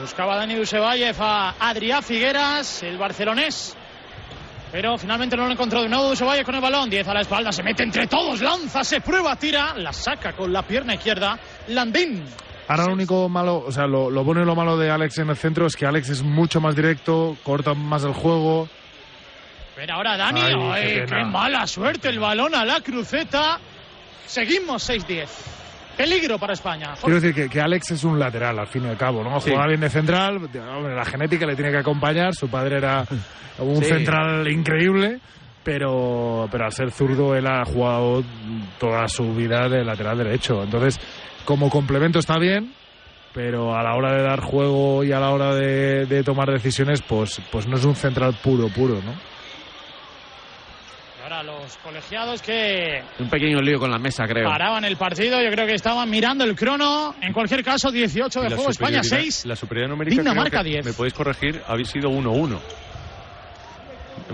[0.00, 3.76] Buscaba Dani Dusevayev a Adrià Figueras, el barcelonés.
[4.72, 6.88] Pero finalmente no lo encontró de nuevo Dusevayev con el balón.
[6.88, 10.50] 10 a la espalda, se mete entre todos, lanza, se prueba, tira, la saca con
[10.50, 11.38] la pierna izquierda.
[11.68, 12.24] Landín.
[12.72, 15.30] Ahora lo único malo, o sea, lo, lo bueno y lo malo de Alex en
[15.30, 18.68] el centro es que Alex es mucho más directo, corta más el juego,
[19.76, 23.58] Pero ahora Dani, Ay, ay, qué qué, mala suerte, el balón a la cruceta.
[24.26, 25.26] Seguimos 6-10.
[25.96, 26.94] Peligro para España.
[27.00, 29.38] Quiero decir que, que Alex es un lateral, al fin y al cabo, ¿no?
[29.40, 29.50] Sí.
[29.50, 33.04] Juega bien de central, la genética le tiene que acompañar, su padre era
[33.58, 33.84] un Sí.
[33.90, 35.20] central increíble,
[35.62, 38.22] pero, pero al ser zurdo él ha jugado
[38.80, 40.62] toda su vida de lateral derecho.
[40.62, 40.98] Entonces,
[41.44, 42.72] como complemento está bien,
[43.34, 47.00] pero a la hora de dar juego y a la hora de, de tomar decisiones,
[47.02, 49.12] pues, pues no es un central puro, puro, ¿no?
[51.18, 54.48] Y ahora los colegiados que Un pequeño lío con la mesa, creo.
[54.48, 57.14] paraban el partido, yo creo que estaban mirando el crono.
[57.20, 59.46] En cualquier caso, 18 Y de juego, España superioridad- 6.
[59.46, 60.84] la superioridad numérica Dinamarca creo que, 10.
[60.86, 62.58] me podéis corregir habéis sido 1-1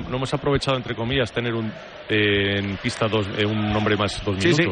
[0.08, 1.72] no hemos aprovechado entre comillas tener un
[2.08, 4.62] eh, en pista dos, eh, un hombre más dos Sí, sí.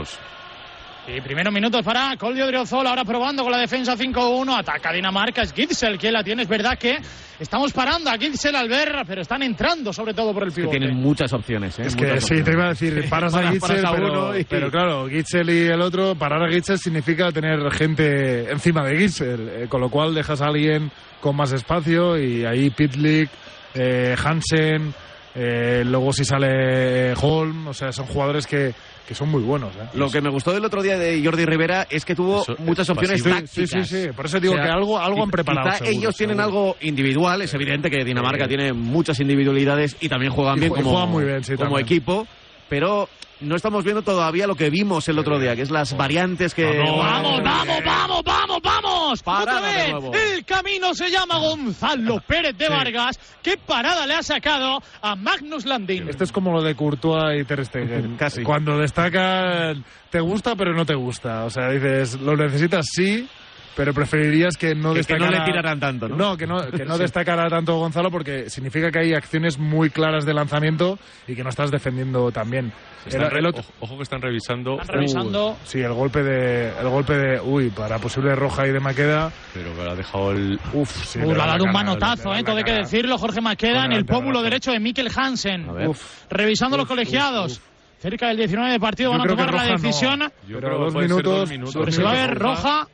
[1.08, 5.52] Y primeros minutos para Colio Driozola, ahora probando con la defensa 5-1, ataca Dinamarca, es
[5.52, 6.98] Gitzel quien la tiene, es verdad que
[7.38, 10.78] estamos parando a Gitzel al ver, pero están entrando sobre todo por el que pivote.
[10.78, 11.84] tienen muchas opciones, ¿eh?
[11.86, 14.68] Es que Muchas sí, te iba a decir, paras a Gitzel, pero, uno y- pero
[14.68, 19.66] claro, Gitzel y el otro, parar a Gitzel significa tener gente encima de Gitzel, eh,
[19.68, 20.90] con lo cual dejas a alguien
[21.20, 23.30] con más espacio y ahí Pitlick,
[23.74, 24.92] eh, Hansen,
[25.36, 28.74] eh, luego si sale Holm, o sea, son jugadores que,
[29.06, 29.74] que son muy buenos.
[29.76, 29.86] ¿eh?
[29.94, 32.88] Lo que me gustó del otro día de Jordi Rivera es que tuvo Eso muchas
[32.90, 33.40] opciones pasivo.
[33.40, 33.88] tácticas.
[33.88, 35.66] Sí, sí, sí, por eso digo O sea, que algo, algo han preparado.
[35.70, 36.58] quizá seguro, ellos tienen seguro.
[36.58, 38.48] algo individual, es evidente que Dinamarca Sí.
[38.48, 41.84] tiene muchas individualidades y también juegan Y bien como, juegan muy bien, sí, como también.
[41.86, 42.26] equipo,
[42.68, 43.08] pero
[43.40, 46.64] no estamos viendo todavía lo que vimos el otro día, que es las variantes que...
[46.64, 48.62] Vamos, vamos, vamos, vamos.
[49.06, 49.90] Vamos, Parada otra de vez.
[49.92, 50.14] nuevo.
[50.14, 53.18] El camino se llama Gonzalo Pérez de Vargas.
[53.42, 56.08] ¿Qué parada le ha sacado a Magnus Landin?
[56.08, 58.16] Esto es como lo de Courtois y Ter Stegen.
[58.18, 58.42] Casi.
[58.42, 61.44] Cuando destacan, te gusta pero no te gusta.
[61.44, 63.28] O sea, dices, lo necesitas sí,
[63.76, 65.38] pero preferirías que no Que- que no destacara...
[65.38, 66.36] le tiraran tanto, ¿no?
[66.36, 67.02] que no, que no Sí.
[67.02, 71.50] destacara tanto Gonzalo porque significa que hay acciones muy claras de lanzamiento y que no
[71.50, 72.72] estás defendiendo tan bien.
[73.04, 74.80] Están El- el otro- ojo, ojo que están revisando.
[74.80, 75.56] Están revisando.
[75.64, 79.30] Sí, el golpe de, el golpe de, uy, para posible roja y de Maqueda.
[79.54, 80.58] Pero que ha dejado el.
[80.72, 81.20] Uf, sí.
[81.20, 83.16] Uh, le ha da dado un cara, manotazo, eh, todo hay que decirlo.
[83.18, 85.68] Jorge Maqueda en el pómulo derecho de Mikkel Hansen.
[85.86, 86.24] Uf.
[86.30, 87.58] Revisando los Uf, colegiados.
[87.58, 87.64] uf,
[87.98, 89.82] Cerca del 19 de partido Yo van a creo que tomar la roja no.
[89.82, 90.20] decisión.
[90.20, 91.76] Yo Pero creo que dos minutos, dos minutos.
[91.78, 92.88] Pero si va a haber roja.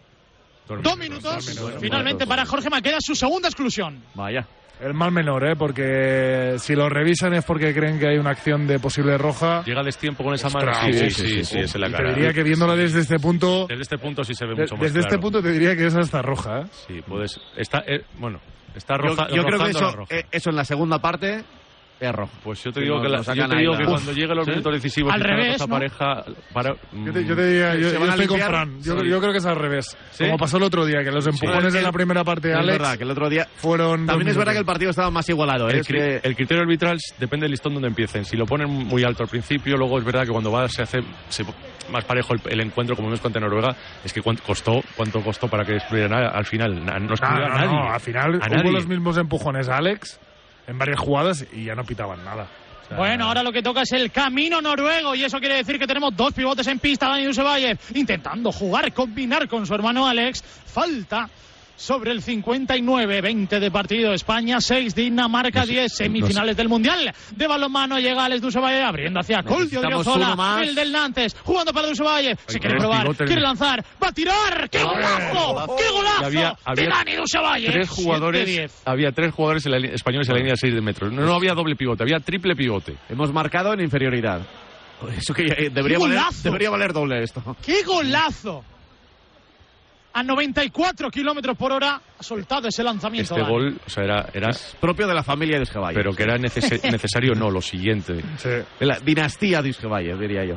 [0.69, 1.49] Dos Dos minutos.
[1.49, 1.81] minutos.
[1.81, 4.03] Finalmente para Jorge Maqueda su segunda exclusión.
[4.15, 4.47] Vaya.
[4.81, 5.55] El mal menor, ¿eh?
[5.57, 9.63] Porque si lo revisan es porque creen que hay una acción de posible roja.
[9.65, 10.73] Llega destiempo con esa mano.
[10.87, 12.09] Sí, sí, sí, sí, es en la cara.
[12.09, 14.83] te diría que viéndolo desde este punto, Desde este punto sí se ve mucho más
[14.83, 15.21] desde este claro.
[15.23, 16.65] punto te diría que es hasta roja, ¿eh?
[16.89, 17.41] Sí, puedes.
[17.57, 18.41] Está, eh, bueno,
[18.75, 19.29] está roja.
[19.33, 20.17] yo creo que eso, roja.
[20.17, 21.45] eh, eso en la segunda parte
[22.09, 22.33] es rojo.
[22.43, 24.51] Pues yo te digo que, la- yo te digo cuando lleguen los ¿Sí?
[24.51, 25.73] minutos decisivos Al revés, esta ¿no?
[25.75, 28.41] pareja para Yo te, yo te diría, yo, ¿Se yo estoy con?
[28.41, 28.81] Fran.
[28.83, 29.09] Yo, Sí.
[29.09, 29.97] yo creo que es al revés.
[30.11, 30.25] ¿Sí?
[30.25, 31.79] Como pasó el otro día, que los empujones Sí.
[31.79, 33.47] en la primera parte de es Alex verdad que el otro día.
[33.57, 34.07] fueron.
[34.07, 35.69] También es verdad que el partido estaba más igualado.
[35.69, 35.73] ¿eh?
[35.75, 38.25] el, Es cri- que- el criterio arbitral depende del listón donde empiecen.
[38.25, 41.01] Si lo ponen muy alto al principio, luego es verdad que cuando va se hace
[41.29, 41.45] se-
[41.91, 45.49] más parejo el, el encuentro, como vemos contra Noruega, es que cuánto costó, cuánto costó
[45.49, 46.85] para que excluyeran a- al final.
[46.85, 47.67] Na- No No, no, a nadie.
[47.67, 48.73] no, al final A hubo nadie.
[48.73, 50.19] los mismos empujones Alex
[50.67, 52.47] en varias jugadas y ya no pitaban nada.
[52.97, 56.15] Bueno, ahora lo que toca es el camino noruego y eso quiere decir que tenemos
[56.15, 60.43] dos pivotes en pista, Dani Dusevayev intentando jugar, combinar con su hermano Alex.
[60.43, 61.29] Falta
[61.77, 64.13] sobre el 59-20 de partido.
[64.13, 67.13] España 6, Dinamarca 10, semifinales del Mundial.
[67.35, 72.39] De balonmano llega Alex Dusevayev abriendo hacia Coldio Odriozola, el del Nantes, jugando para Dusevayev.
[72.47, 74.71] Se quiere probar, quiere lanzar, va a tirar.
[74.71, 75.77] ¡Qué golazo!
[75.77, 76.25] ¡Qué golazo!
[76.27, 77.73] Había- había de Dani Dusevayev.
[77.73, 78.71] Tres jugadores, 7-10.
[78.85, 81.13] había tres jugadores en la españoles en la línea de 6 de metros.
[81.13, 82.97] No, no había doble pivote, había triple pivote.
[83.09, 84.41] Hemos marcado en inferioridad.
[85.17, 87.43] Eso que eh, debería ¡Qué valer, debería valer doble esto.
[87.65, 88.65] ¡Qué golazo!
[90.15, 93.35] A 94 kilómetros por hora ha soltado ese lanzamiento.
[93.35, 93.53] Este Dani.
[93.53, 95.95] gol, o sea, era, era Propio de la familia de Isgevalle.
[95.95, 98.23] pero que era neces- necesario, no, lo siguiente.
[98.37, 98.49] sí.
[98.79, 100.57] De la dinastía de Isgevalle, diría yo.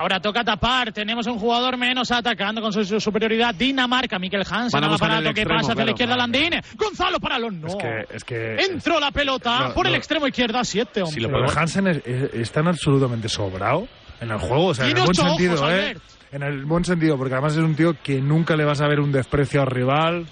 [0.00, 0.92] Ahora toca tapar.
[0.92, 3.52] Tenemos un jugador menos atacando con su, su superioridad.
[3.54, 4.80] Dinamarca, Mikel Hansen.
[4.80, 5.90] Van a el que pasa hacia la claro.
[5.90, 6.50] izquierda Landín.
[6.76, 7.66] Gonzalo para los no.
[7.66, 8.06] Es que.
[8.16, 9.98] Es que Entró la pelota No, por el no.
[9.98, 10.62] extremo izquierda.
[10.64, 11.14] 7, hombre.
[11.14, 13.88] Si lo Hansen es, es- es tan absolutamente sobrado
[14.20, 15.74] en el juego, o sea, en el buen sentido, ojos, ¿eh?
[15.74, 16.02] Albert.
[16.30, 19.00] En el buen sentido, porque además es un tío que nunca le vas a ver
[19.00, 20.26] un desprecio al rival.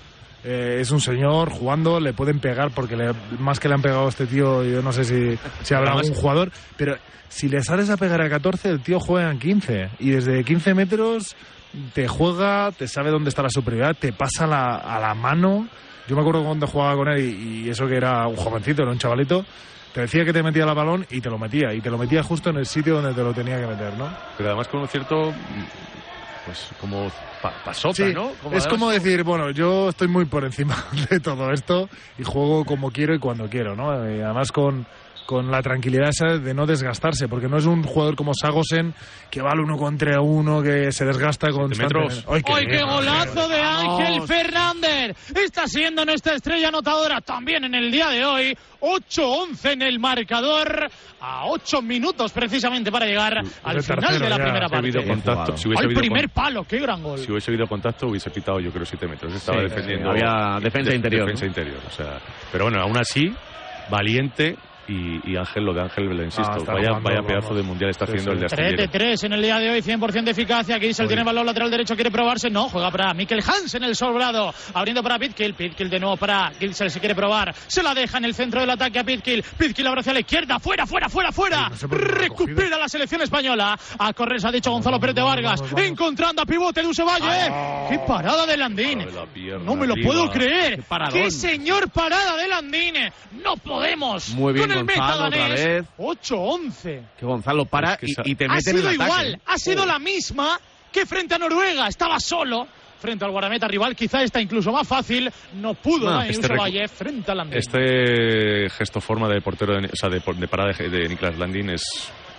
[0.49, 4.07] eh, es un señor jugando, le pueden pegar porque le- más que le han pegado
[4.07, 6.97] a este tío, yo no sé si, si habrá algún jugador, pero
[7.29, 10.73] si le sales a pegar a 14, el tío juega en 15 y desde 15
[10.75, 11.35] metros
[11.95, 15.67] te juega, te sabe dónde está la superioridad, te pasa la- a la mano.
[16.07, 18.93] Yo me acuerdo cuando jugaba con él y, y eso que era un jovencito, era
[18.93, 19.45] un chavalito,
[19.97, 22.23] te decía que te metía el balón y te lo metía, y te lo metía
[22.23, 24.11] justo en el sitio donde te lo tenía que meter, ¿no?
[24.37, 25.33] Pero además con un cierto,
[26.45, 27.09] pues como
[27.41, 28.31] pa- pasota, Sí, ¿no?
[28.53, 30.77] es como decir, bueno, yo estoy muy por encima
[31.11, 33.91] de todo esto y juego como quiero y cuando quiero, ¿no?
[34.11, 34.87] Y además con,
[35.27, 38.95] con la tranquilidad esa de no desgastarse, porque no es un jugador como Sagosen
[39.31, 42.23] que va al uno contra uno, que se desgasta constantemente.
[42.23, 42.25] metros.
[42.29, 44.29] ¡Ay, ¡Ay, qué golazo de Ángel Vamos.
[44.29, 45.17] Fernández!
[45.37, 48.57] Está siendo nuestra estrella anotadora también en el día de hoy.
[48.81, 50.89] 8-11 en el marcador.
[51.21, 54.43] A 8 minutos precisamente para llegar al final tercero de la ya.
[54.45, 55.05] primera parte.
[55.07, 57.19] contacto, si Al primer con- palo, qué gran gol.
[57.19, 59.35] si hubiese habido contacto hubiese pitado yo creo 7 metros.
[59.35, 60.11] Estaba Sí, defendiendo.
[60.11, 61.49] había defensa interior, Defensa ¿no?
[61.49, 62.19] interior, o sea.
[62.53, 63.33] Pero bueno, aún así,
[63.91, 64.57] valiente
[64.89, 67.33] y, y Ángel, lo de Ángel, le insisto, Ah, vaya, jugando, vaya vamos.
[67.33, 68.37] pedazo de mundial está haciendo sí.
[68.37, 68.91] el de 3 de Astillero.
[68.93, 70.79] 3 en el día de hoy, 100% de eficacia.
[70.79, 72.51] Gissel tiene el balón lateral derecho, quiere probarse.
[72.51, 74.53] No, juega para Mikkel Hansen, el sobrado.
[74.75, 75.55] Abriendo para Pitkill.
[75.55, 77.55] Pitkill de nuevo para Gissel, se quiere probar.
[77.67, 79.43] Se la deja en el centro del ataque a Pitkill.
[79.59, 80.59] Pitkill abre hacia la izquierda.
[80.61, 81.69] Fuera, fuera, fuera, fuera.
[81.69, 83.77] No Recupera la selección española.
[83.99, 85.61] A correr se ha dicho Gonzalo Pérez de Vargas.
[85.61, 85.89] vamos, vamos.
[85.91, 87.51] Encontrando a pivote de Usevalle.
[87.89, 88.99] ¡Qué parada de Landín!
[88.99, 90.07] La No me lo arriba.
[90.09, 90.77] puedo creer.
[90.77, 91.15] Qué paradón.
[91.23, 93.13] ¡Qué señor parada de Landine!
[93.43, 94.31] No podemos.
[94.31, 95.65] Muy bien, Con el Gonzalo, otra meta vez.
[95.65, 95.85] danés.
[95.99, 97.03] 8-11.
[97.19, 99.11] Que Gonzalo para Es que y, y te Ha mete en sido el ataque.
[99.13, 100.61] igual, ha sido la misma
[100.93, 101.89] que frente a Noruega.
[101.89, 102.67] Estaba solo
[103.01, 103.95] frente al guardameta rival.
[103.95, 105.31] Quizá está incluso más fácil.
[105.55, 107.59] No pudo No, este Usevalle frente a Landín.
[107.59, 111.71] Este gesto forma de portero, de, o sea, de, de parada de, de Niklas Landin
[111.71, 111.83] es.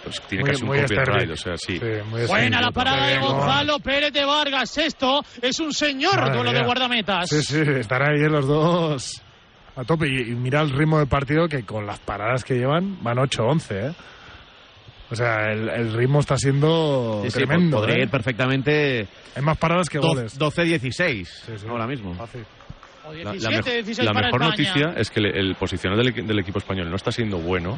[0.04, 1.80] pues, tiene Muy- casi un muy copyright, o sea, sí.
[2.10, 4.78] muy Buena la parada de Gonzalo Pérez de Vargas.
[4.78, 7.30] Esto es un señor Madre duelo de guardametas.
[7.30, 9.22] Sí, sí, estar ahí los dos
[9.78, 10.08] a tope.
[10.08, 13.66] Y, y mira el ritmo del partido que con las paradas que llevan van 8-11,
[13.72, 13.94] ¿eh?
[15.10, 17.78] O sea, el, el ritmo está siendo Sí, sí, tremendo.
[17.78, 18.04] podría ¿eh?
[18.04, 20.38] ir perfectamente Hay más paradas que goles.
[20.38, 22.12] 12-16 ahora mismo.
[22.12, 24.50] O La, la 17, mejo- 16 la mejor España.
[24.50, 27.78] noticia es que le- el posicionado del, del equipo español no está siendo bueno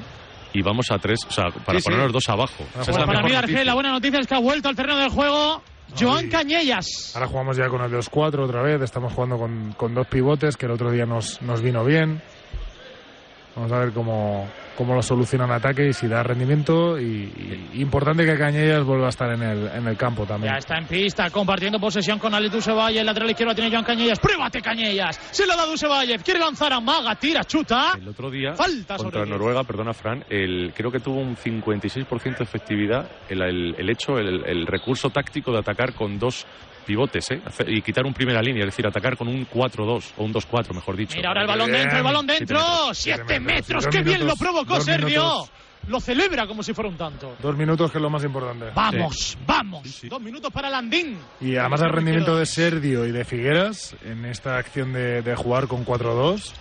[0.53, 1.89] y vamos a tres, o sea, para Sí, sí.
[1.91, 2.63] ponernos dos abajo.
[2.81, 4.97] Esa es la para mí, Argel, la buena noticia es que ha vuelto al terreno
[4.97, 5.61] del juego
[5.97, 7.11] Joan Cañellas.
[7.15, 8.81] Ahora jugamos ya con el de los cuatro otra vez.
[8.81, 12.21] Estamos jugando con, con dos pivotes que el otro día nos, nos vino bien.
[13.59, 16.97] Vamos a ver cómo, cómo lo solucionan ataque y si da rendimiento.
[16.97, 20.53] Y, y importante que Cañellas vuelva a estar en el, en el campo también.
[20.53, 23.01] Ya está en pista, compartiendo posesión con Alex Dusevalle.
[23.01, 24.17] El lateral izquierdo tiene Joan Cañellas.
[24.19, 25.19] ¡Pruébate, Cañellas!
[25.31, 26.17] Se lo da Dusevalle.
[26.19, 27.91] Quiere lanzar a Maga, tira, chuta.
[28.01, 29.25] El otro día, Falta contra.
[29.25, 34.17] Noruega, perdona, Fran, el, creo que tuvo un 56% de efectividad el, el- el hecho,
[34.17, 36.45] el, el recurso táctico de atacar con dos
[36.89, 37.39] pivotes ¿eh?
[37.67, 40.97] Y quitar un primera línea, es decir, atacar con un 4-2 o un 2-4, mejor
[40.97, 41.15] dicho.
[41.17, 42.59] Mira ahora el balón dentro, el balón dentro.
[42.93, 43.85] ¡Siete metros!
[43.85, 45.47] ¡Qué bien lo provocó Sergio!
[45.87, 47.35] Lo celebra como si fuera un tanto.
[47.41, 48.65] Dos minutos que es lo más importante.
[48.73, 50.01] Vamos, vamos.
[50.03, 51.17] Dos minutos para Landín.
[51.39, 55.67] Y además el rendimiento de Sergio y de Figueras en esta acción de, de jugar
[55.67, 56.53] con 4-2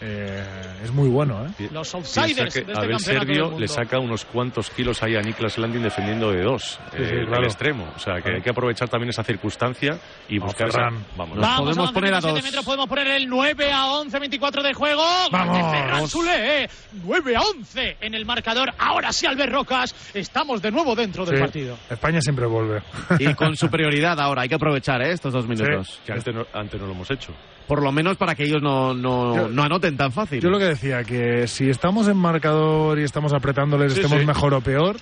[0.00, 0.42] eh,
[0.82, 1.46] es muy bueno.
[1.46, 1.68] ¿eh?
[1.72, 5.82] Los outsiders que de este Abel le saca unos cuantos kilos ahí a Niklas Landin
[5.82, 7.36] defendiendo de dos, Sí, sí, eh, claro.
[7.36, 7.92] al extremo.
[7.94, 8.36] O sea, que Claro.
[8.36, 10.80] hay que aprovechar también esa circunstancia y buscar esa...
[11.16, 12.44] Vamos, Nos Vamos, podemos a poner a 27 dos.
[12.44, 15.02] metros, podemos poner el 9 a 11, 24 de juego.
[15.30, 16.10] Vamos.
[16.10, 16.68] Soler, eh.
[17.04, 18.72] 9 a 11 en el marcador.
[18.78, 19.94] Ahora sí, Albert Rocas.
[20.14, 21.78] Estamos de nuevo dentro del Sí, partido.
[21.90, 22.82] España siempre vuelve.
[23.18, 25.12] Y con superioridad ahora, hay que aprovechar ¿eh?
[25.12, 26.00] estos dos minutos.
[26.06, 27.32] que antes no, antes no lo hemos hecho.
[27.66, 30.40] Por lo menos para que ellos no, no, Yo- no anoten tan fácil.
[30.40, 34.26] Yo lo que decía, que si estamos en marcador y estamos apretándoles, Sí, estemos sí.
[34.26, 34.96] mejor o peor,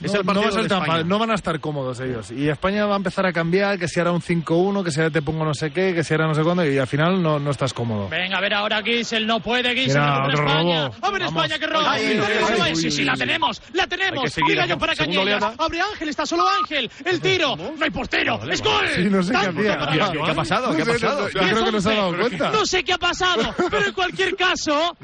[0.00, 1.04] Es no, el no partido va a ser de España.
[1.04, 2.30] no van a estar cómodos ellos.
[2.30, 5.10] Y España va a empezar a cambiar, que si ahora un 5-1, que si ahora
[5.12, 7.38] te pongo no sé qué, que si ahora no sé cuándo, y al final no,
[7.40, 8.08] no estás cómodo.
[8.08, 10.88] Venga, a ver ahora Gisel, no puede Gisel, Mira, otro España.
[10.88, 11.06] robo.
[11.06, 11.42] A ver Vamos.
[11.44, 11.92] España que roba.
[11.92, 12.70] Ay, Victoria ay, de ay, Uruguay.
[12.72, 13.18] uy, Sí, uy, sí, la uy.
[13.18, 14.36] tenemos, la tenemos.
[14.46, 14.78] Mira yo ¿no?
[14.78, 15.22] para Cañellas.
[15.22, 15.52] oleada.
[15.58, 16.90] Abre Ángel, está solo Ángel.
[17.04, 18.40] El tiro, no hay portero.
[18.50, 18.86] Es gol.
[18.94, 19.78] Sí, no sé qué Tanto hacía.
[19.78, 20.12] para ¿Qué, Joan.
[20.12, 20.76] qué ha pasado?
[20.76, 21.20] ¿Qué ha No pasado?
[21.22, 22.20] no yo creo que no se ha dado 10-11.
[22.20, 22.50] cuenta.
[22.52, 24.96] No sé qué ha pasado, pero en cualquier caso,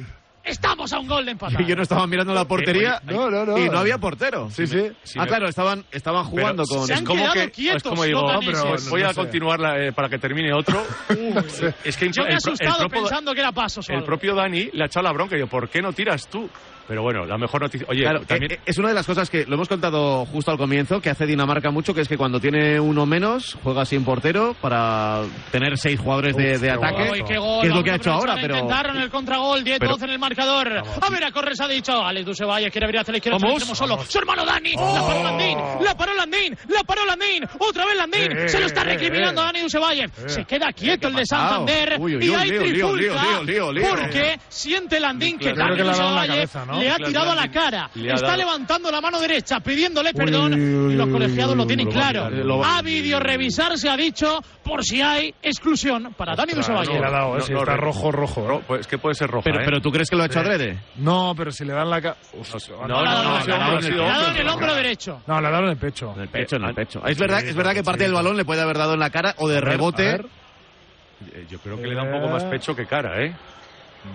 [0.45, 1.65] estamos a un gol de empatar.
[1.67, 3.59] Yo no estaba mirando la portería No, no, no.
[3.59, 4.51] y no había portero.
[4.51, 4.91] Sí, sí.
[5.03, 6.87] Sí, ah, claro, estaban, estaban jugando Pero con...
[6.87, 9.09] se han es como quedado que quietos es como digo, no, pero No voy a
[9.09, 9.15] sé.
[9.15, 10.83] continuar la- eh, para que termine otro.
[11.85, 13.85] es que Yo me he el pro- el asustado propio- pensando que era paso el
[13.85, 14.05] solo.
[14.05, 16.49] propio Dani le ha echado la bronca y yo, ¿por qué no tiras tú?
[16.87, 17.87] Pero bueno, la mejor noticia.
[17.89, 18.53] Oye, Claro, también.
[18.53, 21.11] eh, eh, es una de las cosas que lo hemos contado justo al comienzo, que
[21.11, 25.79] hace Dinamarca mucho, que es que cuando tiene uno menos, juega sin portero para tener
[25.79, 27.09] seis jugadores de, Uf, de qué ataque.
[27.09, 27.25] Gol.
[27.25, 28.55] que es lo Vamos que ha hecho ahora, pero...
[28.57, 30.83] Intentaron el contragol, 10 Pero- 12 en el marcador.
[31.01, 32.05] A ver, a correr se ha dicho.
[32.05, 33.39] Alex Dusevalle quiere abrir hacia la izquierda.
[33.41, 33.63] Vamos.
[33.63, 33.99] Vamos, solo.
[34.07, 34.73] Su hermano Dani.
[34.75, 35.59] La paró Landín.
[35.81, 36.57] La paró Landín.
[36.69, 37.45] La paró Landín.
[37.59, 38.33] Otra vez Landín.
[38.37, 39.45] Eh, se lo está eh, recriminando eh.
[39.47, 40.07] Dani Dusevalle.
[40.27, 41.25] Se queda quieto el de?
[41.27, 41.97] Santander.
[41.99, 43.23] Uy, uy, y hay trifulca.
[43.91, 46.47] Porque siente Landín que Dani le
[46.81, 47.91] le ha tirado a la cara.
[47.95, 50.55] Está dado- levantando la mano derecha pidiéndole perdón.
[50.55, 52.29] uy, y los colegiados uy, lo tienen lo va a claro.
[52.29, 56.69] tirar, lo va- Ha video revisarse, ha dicho, por si hay exclusión para Dani Ostras,
[56.81, 57.01] Dusevalle.
[57.01, 58.47] le ha dado, eh, No, no, está rojo, rojo.
[58.49, 58.65] Ro- eh.
[58.67, 59.45] pues es que puede ser roja.
[59.45, 59.65] Pero, ¿eh?
[59.65, 60.79] pero tú crees que lo ha hecho adrede?
[60.97, 62.17] No, pero si le dan la cara.
[62.35, 63.59] No, No, no, Le ha
[64.09, 65.21] dado en el hombro derecho.
[65.27, 66.13] No, le ha dado en el pecho.
[66.17, 67.07] En el pecho, en el Eh, pecho.
[67.07, 69.35] Es verdad, es verdad que parte del balón le puede haber dado en la cara
[69.39, 70.09] o de A rebote.
[70.11, 70.15] a.
[70.17, 73.35] Eh, Yo creo que le da un poco más pecho que cara, ¿eh?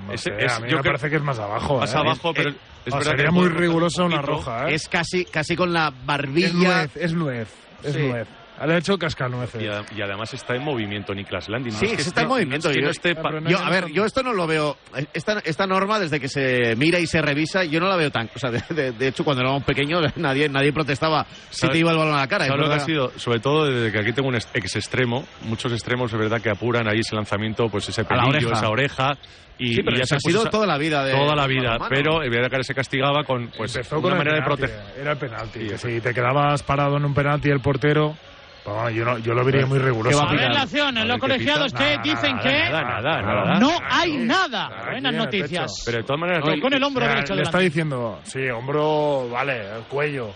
[0.08, 1.80] No sé, es- a mí yo me creo- parece que es más abajo.
[1.80, 1.97] Más eh.
[1.97, 4.75] abajo, pero eh, es No, verdad sería muy rigurosa un una roja, ¿eh?
[4.75, 6.52] Es casi, casi con la Es barbilla.
[6.54, 7.47] nuez, es nuez.
[7.84, 7.99] Es Sí.
[8.02, 8.28] nuez.
[8.62, 9.62] Le ha hecho cascanueces.
[9.62, 11.71] Y, a- y además está en movimiento Niklas Landin.
[11.71, 12.67] Sí, No es que está en no- movimiento.
[12.69, 13.15] es que Yo- no esté
[13.47, 14.75] Yo, hay a ver, yo esto no lo veo.
[15.13, 18.30] Esta, esta norma, desde que se mira y se revisa, yo no la veo tan.
[18.36, 21.80] O sea, de, de- de hecho, cuando éramos pequeños, nadie, nadie protestaba si ¿Sabes- te
[21.80, 22.43] iba el balón a la cara.
[22.47, 23.12] es ¿Sabes lo que ha sido?
[23.17, 26.49] Sobre todo desde que aquí tengo un ex ex extremo, muchos extremos es verdad que
[26.49, 28.52] apuran ahí ese lanzamiento, pues ese pelillo, oreja.
[28.52, 29.17] esa oreja.
[29.60, 31.72] Y, Sí, pero y ya se ha sido toda la vida de- Toda la vida,
[31.78, 31.89] balonmano.
[31.89, 34.80] pero el Villarreal se castigaba con pues, Empezó una con el manera de proteger.
[35.02, 35.60] Era el penalti.
[35.67, 38.15] Que si te quedabas parado en un penalti el portero,
[38.63, 40.17] pues, bueno, yo, no, yo lo vería muy riguroso.
[40.17, 40.54] ¿Qué va A ver pitar?
[40.54, 43.60] la acción, A en ver los colegiados que Nada, dicen nada, que Nada, nada, nada.
[43.60, 44.69] no hay nada.
[44.91, 45.84] Buenas noticias.
[45.86, 48.48] Pero de todas maneras, Con- no- con el hombro derecho le de está diciendo, sí,
[48.50, 50.30] hombro, vale, el cuello,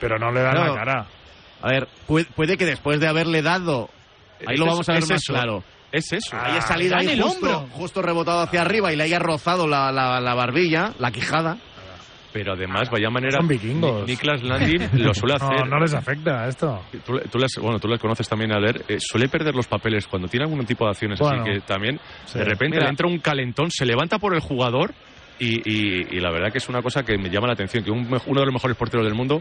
[0.00, 0.66] pero no le da No.
[0.66, 1.06] la cara.
[1.62, 3.90] A ver, puede, puede que después de haberle dado.
[4.46, 5.32] Ahí lo vamos a ver es más eso.
[5.32, 5.64] claro.
[5.92, 6.36] Es eso.
[6.36, 7.66] Ah, Haya salido da en ahí el hombro.
[7.72, 11.56] justo rebotado hacia arriba y le haya rozado la, la, la barbilla, la quijada.
[12.30, 13.38] Pero además, vaya manera.
[13.38, 14.02] Son vikingos.
[14.06, 15.60] Ni- Niklas Landin lo suele hacer.
[15.60, 16.82] No, no les afecta esto.
[17.04, 18.84] Tú, le- tú las, bueno, tú las conoces también a leer.
[18.86, 21.98] eh, suele perder los papeles cuando tiene algún tipo de acciones Bueno, así que también
[22.26, 22.38] sí.
[22.38, 22.84] de repente Mira.
[22.84, 24.92] le entra un calentón, se levanta por el jugador
[25.38, 27.90] y, y- y la verdad que es una cosa que me llama la atención que
[27.90, 29.40] un uno de los mejores porteros del mundo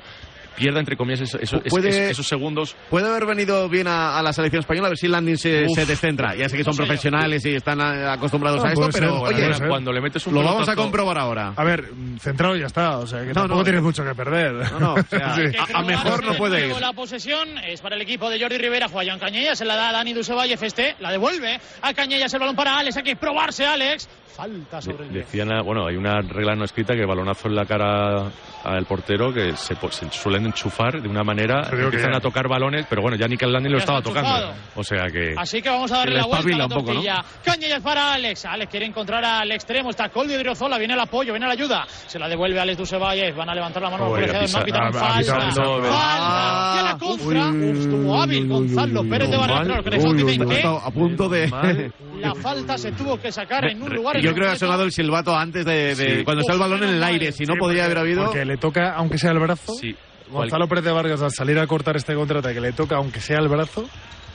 [0.58, 2.76] pierda, entre comillas, eso- eso- es- Puede- es- esos segundos.
[2.89, 5.76] Puede haber venido bien a, a la selección española a ver si Landin se, Uf.
[5.76, 6.36] se descentra.
[6.36, 6.88] Ya sé que son No sé yo.
[6.88, 9.67] profesionales y están a- acostumbrados Ah, a esto, puede pero ser, oye, ser.
[9.67, 11.54] Cuando le metes un lo vamos a comprobar ahora.
[11.56, 11.89] A ver,
[12.20, 13.63] centrado ya está, o sea que No, tampoco no.
[13.63, 14.54] tienes mucho que perder.
[14.74, 15.41] No, no, o sea, Sí.
[15.74, 16.76] a, a mejor no puede ir.
[16.82, 18.88] La posesión es para el equipo de Jordi Rivera.
[18.89, 22.39] Juega Joan Cañella, se la da a Dani Dusevalle Este, la devuelve a Cañellas el
[22.39, 22.98] balón para Alex.
[22.98, 24.10] Hay que probarse, Alex.
[24.36, 27.55] Falta sobre el De- Decían, ah, bueno, hay una regla no escrita que balonazo en
[27.55, 28.32] la cara
[28.64, 33.02] al portero que se, se suelen enchufar de una manera, empiezan a tocar balones, pero
[33.02, 34.54] bueno, ya Nickel Landing lo estaba tocando.
[34.76, 35.34] O sea que.
[35.38, 37.02] Así que vamos a darle la vuelta a la un poco, ¿no?
[37.43, 38.45] Cañellas para Alex.
[38.45, 39.89] Alex quiere encontrar al extremo.
[39.89, 40.78] Está Coldi Odriozola.
[40.78, 41.86] Viene el apoyo, viene la ayuda.
[41.88, 43.32] Se la devuelve Alex Dusevalle.
[43.32, 44.54] Van a levantar la mano los.
[44.54, 45.30] No pitaron ha falta.
[45.30, 46.76] Falta.
[46.76, 47.50] Y a la contra.
[47.50, 50.78] Estuvo hábil Gonzalo Pérez de Barrio.
[50.84, 51.48] A punto de.
[52.20, 54.20] la falta se tuvo que sacar en un lugar.
[54.20, 57.04] Yo creo que ha sonado el silbato antes de, cuando está el balón en el
[57.04, 57.32] aire.
[57.32, 58.26] Si no, podría haber habido.
[58.26, 59.74] Porque le toca, aunque sea el brazo.
[59.74, 59.95] Sí.
[60.32, 63.47] Gonzalo Pérez de Vargas al salir a cortar este contraataque le toca, aunque sea el
[63.47, 63.88] brazo.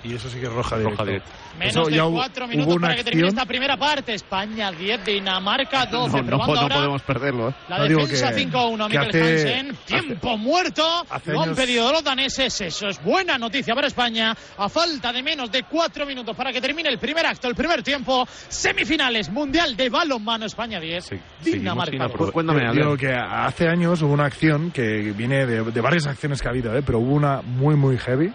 [0.05, 0.97] Y eso sí que es roja directa.
[1.03, 1.31] Roja directa.
[1.59, 3.39] Menos Eso de cuatro hubo minutos una para que termine acción.
[3.39, 4.15] esta primera parte.
[4.15, 6.23] España 10, Dinamarca 12.
[6.23, 7.51] No, no, no podemos perderlo.
[7.51, 7.55] ¿eh?
[7.69, 9.77] La No, digo defensa que- 5-1, que Mikkel hace- Hansen.
[9.87, 10.85] Tiempo muerto.
[11.09, 12.61] hace Lo han años- pedido los daneses.
[12.61, 14.35] Eso es buena noticia para España.
[14.59, 17.83] A falta de menos de cuatro minutos para que termine el primer acto, el primer
[17.83, 18.27] tiempo.
[18.49, 21.05] Semifinales, Mundial de Balonmano España 10.
[21.05, 22.11] Sí, Dinamarca sin 2.
[22.11, 22.33] aprobar.
[22.33, 23.01] Cuéntame, Digo Albert.
[23.01, 26.77] que hace años hubo una acción que viene de, de varias acciones que ha habido,
[26.77, 26.83] ¿eh?
[26.85, 28.33] pero hubo una muy, muy heavy,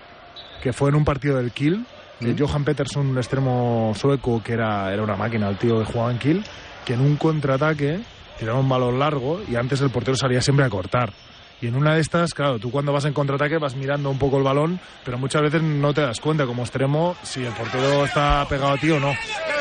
[0.61, 1.85] que fue en un partido del Kiel.
[2.19, 6.09] de Johan Peterson, un extremo sueco que era, era una máquina, el tío que jugaba
[6.11, 6.43] en Kiel,
[6.83, 7.99] que en un contraataque
[8.39, 11.13] tiraba un balón largo y antes el portero salía siempre a cortar.
[11.61, 14.37] Y en una de estas, claro, tú cuando vas en contraataque vas mirando un poco
[14.37, 18.45] el balón, pero muchas veces no te das cuenta como extremo si el portero está
[18.47, 19.11] pegado a ti o no.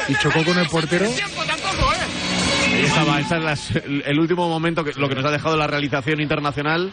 [0.08, 1.06] Y chocó con el portero
[2.72, 5.56] Ahí estaba, ese es las- el, el último momento, que, lo que nos ha dejado
[5.56, 6.92] la realización internacional.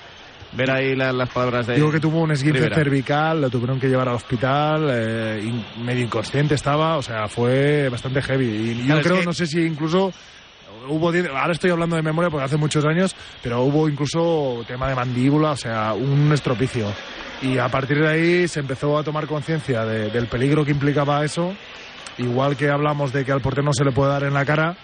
[0.55, 1.75] Ver ahí la- las palabras de.
[1.75, 2.75] Digo que tuvo un esguince Rivera.
[2.75, 7.89] cervical, lo tuvieron que llevar al hospital, eh, in- medio inconsciente estaba, o sea, fue
[7.89, 8.45] bastante heavy.
[8.45, 10.13] Y yo Claro, creo, que- no sé si incluso
[10.89, 14.95] hubo, ahora estoy hablando de memoria porque hace muchos años, pero hubo incluso tema de
[14.95, 16.87] mandíbula, o sea, un estropicio.
[17.41, 21.25] Y a partir de ahí se empezó a tomar conciencia de- del peligro que implicaba
[21.25, 21.53] eso,
[22.19, 24.75] igual que hablamos de que al portero no se le puede dar en la cara.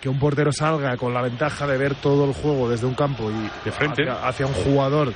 [0.00, 3.30] Que un portero salga con la ventaja de ver todo el juego desde un campo
[3.30, 4.02] y De frente.
[4.08, 5.12] hacia, hacia un jugador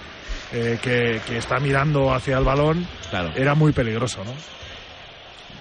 [0.53, 3.33] eh, que, que está mirando hacia el balón, Claro.
[3.35, 4.33] era muy peligroso, ¿no?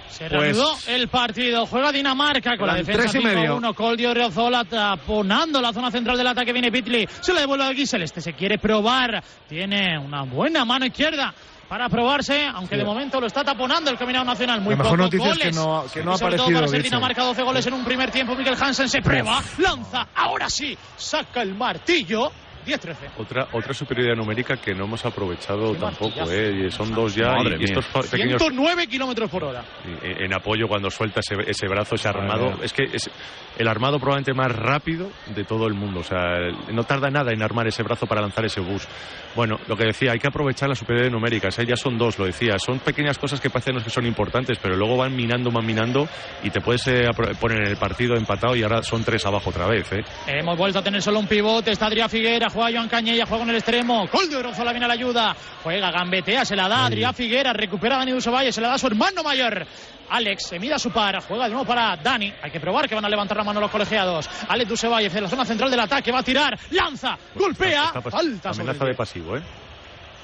[0.10, 1.66] Se Pues- reanudó el partido.
[1.66, 3.58] Juega Dinamarca con la defensa tres y medio.
[3.60, 3.74] 5-1.
[3.74, 6.54] Coldio Riozola taponando la zona central del ataque.
[6.54, 7.08] Viene Pitli.
[7.20, 8.04] Se la devuelve a Gisel.
[8.04, 9.24] Este se quiere probar.
[9.50, 11.34] Tiene una buena mano izquierda.
[11.70, 14.62] Para probarse, aunque de momento lo está taponando el combinado nacional.
[14.62, 15.38] Muy La mejor pocos goles.
[15.40, 16.84] que no- que no ha sobre todo aparecido para ser.
[16.84, 18.36] Dinamarca 12 goles en un primer tiempo.
[18.36, 22.32] Miguel Hansen se prueba, lanza, ahora sí, saca el martillo.
[22.66, 22.96] 10-13.
[23.18, 26.32] Otra, otra superioridad numérica que no hemos aprovechado Qué tampoco.
[26.32, 26.70] ¿eh?
[26.72, 27.32] Son dos ya.
[27.34, 27.78] Madre y mía.
[27.78, 29.64] estos pequeños 109 kilómetros por hora.
[30.02, 32.52] en en apoyo cuando suelta ese, ese brazo, ese armado.
[32.52, 32.66] Madre.
[32.66, 33.10] Es que es
[33.58, 36.00] el armado probablemente más rápido de todo el mundo.
[36.00, 38.88] O sea, no tarda nada en armar ese brazo para lanzar ese bus.
[39.36, 41.48] Bueno, lo que decía, hay que aprovechar la superioridad numérica.
[41.50, 42.58] O sea, ya son dos, lo decía.
[42.60, 46.08] Son pequeñas cosas que parecen que son importantes, pero luego van minando, van minando
[46.44, 47.10] y te puedes eh,
[47.40, 50.04] poner en el partido empatado y ahora son tres abajo otra vez, ¿eh?
[50.28, 51.72] Hemos vuelto a tener solo un pivote.
[51.72, 54.08] Está Adrián Figuera, juega Joan Cañella, juega con el extremo.
[54.10, 55.36] Coldo Rozola viene a la ayuda.
[55.64, 58.78] Juega, gambetea, se la da Adrián Figuera, recupera a Dani Valle, se la da a
[58.78, 59.66] su hermano mayor.
[60.10, 62.32] Alex se mira a su par, juega de nuevo para Dani.
[62.42, 64.30] Hay que probar que van a levantar la mano los colegiados.
[64.48, 67.86] Alex Dusevalle, de la zona central del ataque, va a tirar, lanza, golpea.
[67.86, 69.42] Está pas- Falta amenaza de pasivo, ¿eh?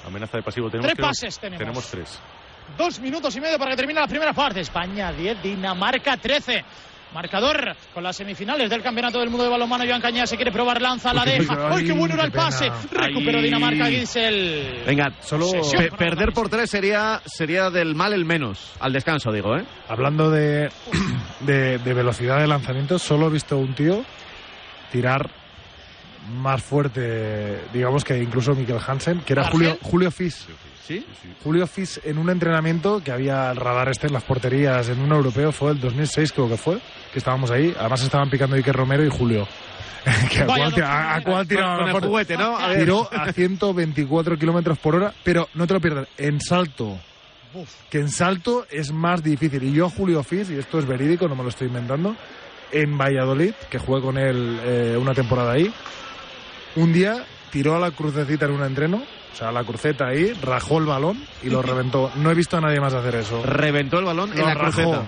[0.06, 0.70] Amenaza de pasivo.
[0.70, 1.58] Tenemos Tres que- pases tenemos.
[1.58, 2.20] Tenemos tres.
[2.78, 4.60] Dos minutos y medio para que termine la primera parte.
[4.60, 6.64] España 10, Dinamarca 13.
[7.12, 9.84] Marcador con las semifinales del Campeonato del Mundo de Balonmano.
[9.86, 11.68] Joan Cañada se quiere probar, lanza, la deja.
[11.74, 12.70] ¡Ay, qué bueno era el pase!
[12.92, 13.40] Recuperó.
[13.42, 14.82] Dinamarca, Gisel.
[14.86, 18.72] Venga, Solo- pe- perder por tres sería, sería del mal el menos.
[18.80, 19.64] Al descanso, digo, ¿eh?
[19.88, 20.70] Hablando de,
[21.40, 24.04] de, de velocidad de lanzamiento, solo he visto un tío
[24.92, 25.30] tirar
[26.34, 29.48] más fuerte, digamos que incluso Mikkel Hansen, que era.
[29.50, 30.46] Julio, Julio Fis.
[30.86, 31.06] ¿Sí?
[31.44, 35.12] Julio Fis en un entrenamiento que había el radar este en las porterías en un
[35.12, 36.78] europeo, fue el 2006 creo que fue,
[37.12, 37.74] que estábamos ahí.
[37.78, 39.46] Además estaban picando Iker Romero y Julio.
[40.30, 40.46] que a,
[41.22, 42.06] cuál, tiraba Con el mejor.
[42.06, 42.56] juguete, ¿no?
[42.56, 42.80] A ver.
[42.80, 46.98] Tiró a 124 kilómetros por hora, pero no te lo pierdas, en salto.
[47.90, 49.62] Que en salto es más difícil.
[49.64, 52.16] Y yo a Julio Fis, y esto es verídico, no me lo estoy inventando,
[52.72, 55.72] en Valladolid, que jugué con él eh, una temporada ahí,
[56.76, 59.02] un día tiró a la crucecita en un entreno,
[59.32, 62.10] o sea, la cruceta ahí, rajó el balón y lo reventó.
[62.16, 63.42] No he visto a nadie más hacer eso.
[63.44, 64.70] Reventó el balón en Lo la rajó.
[64.72, 65.02] cruceta.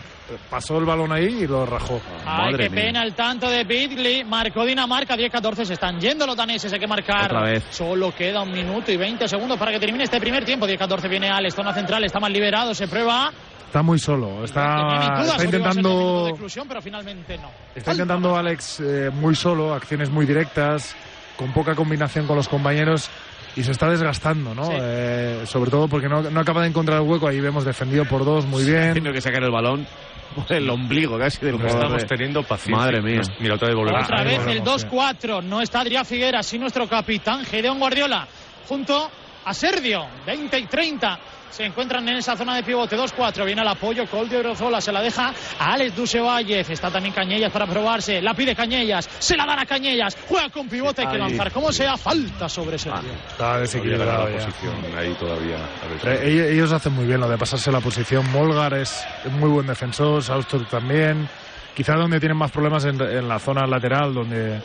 [0.49, 2.01] pasó el balón ahí y lo rajó.
[2.25, 4.25] Ay, qué pena el tanto de Bidley.
[4.25, 5.65] Marcó Dinamarca, 10-14.
[5.65, 7.27] Se están yendo los daneses, hay que marcar.
[7.27, 7.65] Otra vez.
[7.71, 10.67] Solo queda un minuto y 20 segundos para que termine este primer tiempo.
[10.67, 13.33] 10-14 viene Alex, zona central, está más liberado, se prueba.
[13.67, 17.51] Está muy solo, está, está intentando, exclusión, pero finalmente no.
[17.75, 20.95] está intentando Alex eh, muy solo, acciones muy directas,
[21.39, 23.09] con poca combinación con los compañeros
[23.57, 24.65] y se está desgastando, ¿no?
[24.65, 24.73] Sí.
[24.81, 27.29] Eh, sobre todo porque no, no acaba de encontrar el hueco.
[27.29, 28.93] Ahí vemos defendido por dos, muy bien.
[28.95, 29.87] Tiene que sacar el balón
[30.35, 32.77] por el ombligo casi del No jugador estamos teniendo paciencia.
[32.77, 33.21] Madre mía.
[33.41, 34.05] Mira, otra vez volvemos.
[34.05, 35.43] Otra Ahí vez el volvemos, 2-4.
[35.45, 38.27] No está Adrián Figueras, sí nuestro capitán Gedeón Guardiola.
[38.69, 39.11] Junto
[39.45, 41.19] a Sergio, 20 y 30.
[41.53, 43.45] Se encuentran en esa zona de pivote 2-4.
[43.45, 44.07] Viene al apoyo.
[44.07, 46.61] Col de Orozola se la deja a Alex Dusevalle.
[46.61, 48.23] Está también Cañellas para probarse.
[48.23, 49.07] La pide Cañellas.
[49.19, 50.17] Se la dan a Cañellas.
[50.29, 51.03] Juega con pivote.
[51.03, 51.99] Hay que lanzar como sea.
[51.99, 53.11] Falta sobre Sergio.
[53.29, 55.57] Está desequilibrado la posición ahí todavía.
[55.57, 58.31] A ver si- Pero ellos, ellos hacen muy bien lo de pasarse la posición.
[58.33, 59.05] Molgar es
[59.39, 61.29] muy buen defensor, Saustor también.
[61.75, 64.59] Quizá donde tienen más problemas en, en la zona lateral, donde,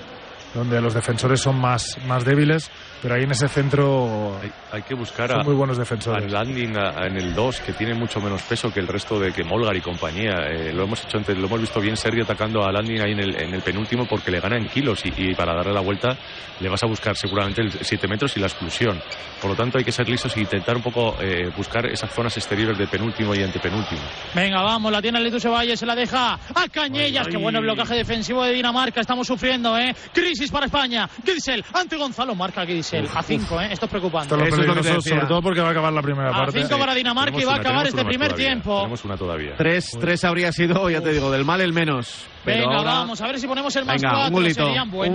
[0.54, 2.70] donde los defensores son más, más débiles,
[3.02, 6.32] pero ahí en ese centro hay, hay que buscar son a, muy buenos defensores.
[6.32, 9.32] Landing a- a- en el 2, que tiene mucho menos peso que el resto de
[9.32, 10.48] que Molgar y compañía.
[10.50, 13.20] Eh, lo hemos hecho antes, lo hemos visto bien Sergio atacando a Landing ahí en
[13.20, 16.18] el, en el penúltimo porque le gana en kilos y, y para darle la vuelta
[16.60, 19.00] le vas a buscar seguramente el 7 metros y la exclusión.
[19.42, 22.36] Por lo tanto hay que ser lisos e intentar un poco eh, buscar esas zonas
[22.38, 24.02] exteriores de penúltimo y antepenúltimo.
[24.34, 27.28] Venga, vamos, la tiene Letu Valle, se la deja a Cañellas.
[27.28, 29.02] Qué bueno el blocaje defensivo de Dinamarca.
[29.02, 29.96] Estamos sufriendo, ¿eh?
[30.14, 31.08] Crisis para España.
[31.24, 33.10] Gidsel ante Gonzalo, marca Gidsel.
[33.14, 33.68] A 5, ¿eh?
[33.72, 34.34] Esto es preocupante.
[34.34, 36.30] Esto es lo Eso es lo que sobre todo porque va a acabar la primera
[36.30, 36.62] A parte.
[36.62, 38.78] 5 para Dinamarca y va a acabar este primer todavía, tiempo.
[38.78, 39.56] Tenemos una todavía.
[39.58, 42.26] Tres, tres habría sido, ya te digo, del mal el menos.
[42.48, 44.34] Pero Venga, ahora- vamos a ver si ponemos el más Venga, un cuatro.
[44.34, 44.68] golito.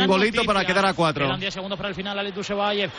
[0.03, 1.25] Un golito para quedar a cuatro.
[1.27, 2.19] Quedan 10 segundos para el final.
[2.19, 2.43] Aletu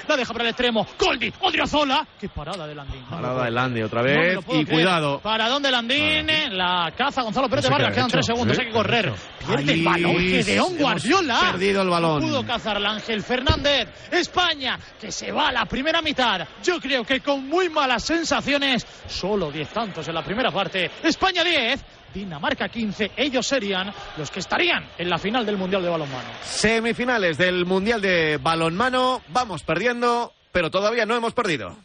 [0.08, 0.88] la deja para el extremo.
[1.00, 2.08] Goldi, Odriozola.
[2.20, 3.02] Qué parada de Landín.
[3.04, 4.68] No Parada de Landy otra No vez y creer.
[4.68, 5.20] cuidado.
[5.20, 6.28] Para dónde Landín,
[6.58, 8.14] la caza Gonzalo Pérez No de sé qué Vargas, quedan hecho.
[8.14, 9.14] tres segundos, hay que correr.
[9.46, 11.40] Pierde Ahí el balón, Gedeón hemos Guardiola.
[11.52, 12.22] perdido el balón.
[12.22, 13.88] No pudo cazar Ángel Fernández.
[14.12, 16.48] España, que se va a la primera mitad.
[16.64, 20.90] Yo creo que con muy malas sensaciones, solo 10 tantos en la primera parte.
[21.04, 21.84] España 10,
[22.14, 23.12] Dinamarca 15.
[23.18, 26.30] Ellos serían los que estarían en la final del Mundial de Balonmano.
[26.44, 29.22] Semifinales del Mundial de Balonmano.
[29.30, 31.76] Vamos perdiendo, pero todavía no hemos perdido.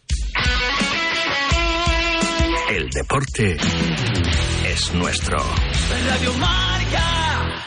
[2.71, 3.57] El deporte
[4.67, 5.39] es nuestro.
[5.39, 7.65] Radio Marca.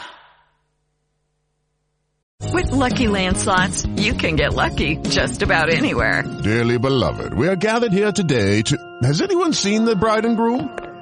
[2.52, 6.22] With Lucky Land slots, you can get lucky just about anywhere.
[6.42, 8.76] Dearly beloved, we are gathered here today to.
[9.02, 10.68] Has anyone seen the bride and groom?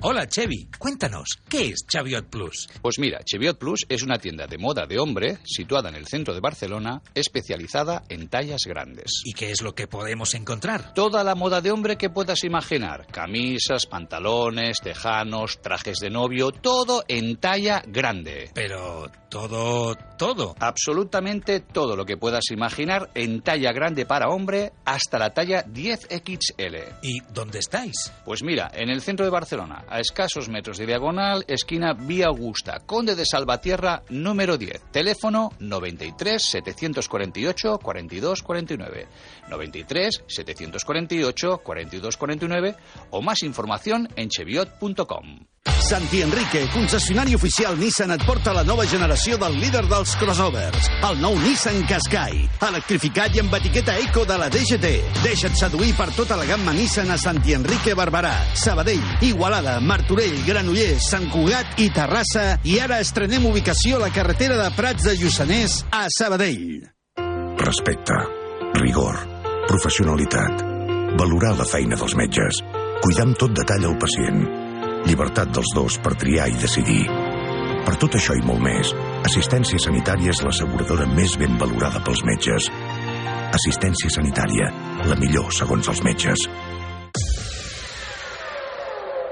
[0.00, 2.68] Hola Chevy, cuéntanos, ¿qué es Chaviot Plus?
[2.80, 6.34] Pues mira, Cheviot Plus es una tienda de moda de hombre situada en el centro
[6.34, 9.22] de Barcelona, especializada en tallas grandes.
[9.24, 10.94] ¿Y qué es lo que podemos encontrar?
[10.94, 13.08] Toda la moda de hombre que puedas imaginar.
[13.10, 18.52] Camisas, pantalones, tejanos, trajes de novio, todo en talla grande.
[18.54, 20.54] Pero todo, todo.
[20.58, 26.98] Absolutamente todo lo que puedas imaginar en talla grande para hombre hasta la talla 10XL.
[27.02, 28.12] ¿Y dónde estáis?
[28.26, 32.80] Pues mira, en el centro de Barcelona, a escasos metros de diagonal, esquina Vía Augusta,
[32.84, 34.90] Conde de Salvatierra, número 10.
[34.90, 39.06] Teléfono 93 748 42 49.
[39.48, 42.76] 93 748 42 49
[43.10, 45.38] o más información en cheviot.com.
[45.88, 51.16] Santi Enrique, concessionari oficial Nissan, et porta la nova generació del líder dels crossovers, el
[51.22, 54.90] nou Nissan Qashqai, electrificat i amb etiqueta eco de la DGT.
[55.22, 61.08] Deixa't seduir per tota la gamma Nissan a Santi Enrique Barberà, Sabadell, Igualada, Martorell, Granollers,
[61.08, 65.80] Sant Cugat i Terrassa i ara estrenem ubicació a la carretera de Prats de Lluçanès
[65.88, 66.84] a Sabadell.
[67.64, 68.20] Respecte,
[68.76, 69.24] rigor,
[69.72, 70.68] professionalitat,
[71.16, 72.64] valorar la feina dels metges,
[73.00, 74.67] cuidar amb tot detall el pacient,
[75.08, 77.04] llibertat dels dos per triar i decidir.
[77.86, 78.92] Per tot això i molt més,
[79.24, 82.68] Assistència Sanitària és l'asseguradora més ben valorada pels metges.
[83.56, 84.68] Assistència Sanitària,
[85.08, 86.44] la millor segons els metges.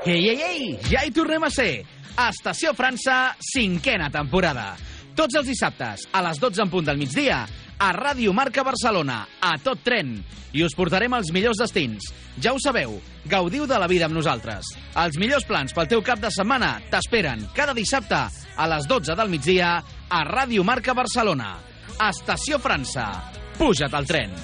[0.07, 1.85] Ei, ei, ei, ja hi tornem a ser.
[2.27, 4.71] Estació França, cinquena temporada.
[5.17, 7.39] Tots els dissabtes, a les 12 en punt del migdia,
[7.81, 10.11] a Ràdio Marca Barcelona, a tot tren.
[10.53, 12.11] I us portarem als millors destins.
[12.37, 14.69] Ja ho sabeu, gaudiu de la vida amb nosaltres.
[14.93, 19.33] Els millors plans pel teu cap de setmana t'esperen cada dissabte a les 12 del
[19.33, 21.55] migdia a Ràdio Marca Barcelona.
[21.97, 23.09] Estació França.
[23.57, 24.37] Puja't al tren.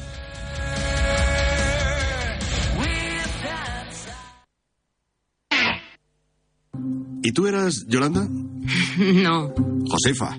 [7.23, 8.27] ¿Y tú eras Yolanda?
[8.99, 9.53] No,
[9.89, 10.39] Josefa.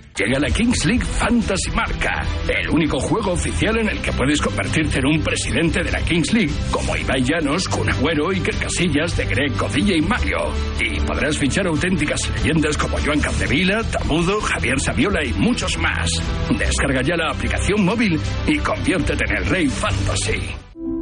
[0.17, 4.99] Llega la Kings League Fantasy Marca, el único juego oficial en el que puedes convertirte
[4.99, 9.25] en un presidente de la Kings League, como Ibai Llanos, Kun Agüero, Iker Casillas, De
[9.25, 10.51] Greg, Codilla y Mario.
[10.79, 16.09] Y podrás fichar auténticas leyendas como Joan Capdevila, Tamudo, Javier Saviola y muchos más.
[16.57, 20.60] Descarga ya la aplicación móvil y conviértete en el rey fantasy.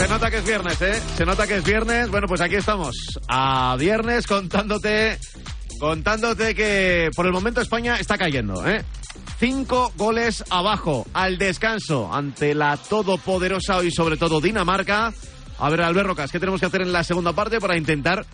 [0.00, 1.02] Se nota que es viernes, ¿eh?
[1.18, 2.08] Se nota que es viernes.
[2.08, 2.96] Bueno, pues aquí estamos.
[3.28, 5.18] A viernes contándote,
[5.78, 8.82] contándote que por el momento España está cayendo, ¿eh?
[9.38, 15.12] Cinco goles abajo al descanso ante la todopoderosa y sobre todo Dinamarca.
[15.60, 18.24] A ver, Albert Rocas, ¿qué tenemos que hacer en la segunda parte para intentar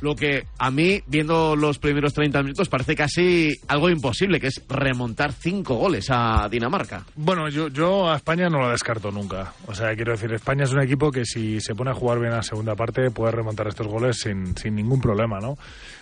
[0.00, 4.60] lo que a mí, viendo los primeros 30 minutos, parece casi algo imposible, que es
[4.68, 7.04] remontar cinco goles a Dinamarca?
[7.14, 9.52] Bueno, yo, a España no lo descarto nunca.
[9.68, 12.32] O sea, quiero decir, España es un equipo que si se pone a jugar bien
[12.32, 15.56] la segunda parte puede remontar estos goles sin, sin ningún problema, ¿no?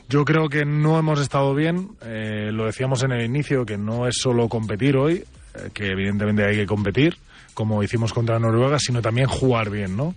[0.08, 4.08] Yo creo que no hemos estado bien, eh, lo decíamos en el inicio, que no
[4.08, 5.22] es solo competir hoy,
[5.54, 7.18] eh, que evidentemente hay que competir,
[7.52, 10.14] como hicimos contra Noruega, sino también jugar bien, ¿no?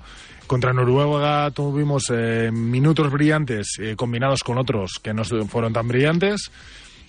[0.47, 6.51] Contra Noruega tuvimos eh, minutos brillantes eh, combinados con otros que no fueron tan brillantes.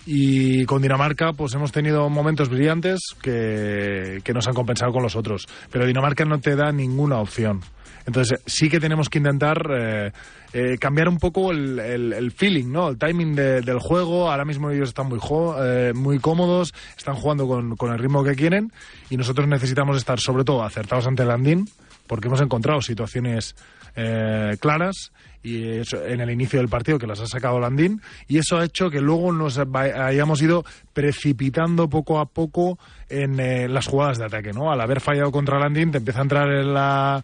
[0.09, 5.17] Y con Dinamarca, pues hemos tenido momentos brillantes que, que nos han compensado con los
[5.17, 5.45] otros.
[5.69, 7.59] Pero Dinamarca no te da ninguna opción.
[8.05, 10.11] Entonces sí que tenemos que intentar eh,
[10.53, 12.87] eh, cambiar un poco el, el- el feeling, ¿no?
[12.87, 14.31] El timing de- del juego.
[14.31, 18.23] Ahora mismo ellos están muy, jo- eh, muy cómodos, están jugando con, con el ritmo
[18.23, 18.71] que quieren
[19.09, 21.65] y nosotros necesitamos estar sobre todo acertados ante el Andín
[22.07, 23.55] porque hemos encontrado situaciones
[23.95, 25.11] eh, claras
[25.43, 28.65] y eso, en el inicio del partido que las ha sacado Landín y eso ha
[28.65, 32.77] hecho que luego nos hayamos ido precipitando poco a poco
[33.09, 34.71] en eh, las jugadas de ataque, ¿no?
[34.71, 37.23] Al haber fallado contra Landín te empieza a entrar en la,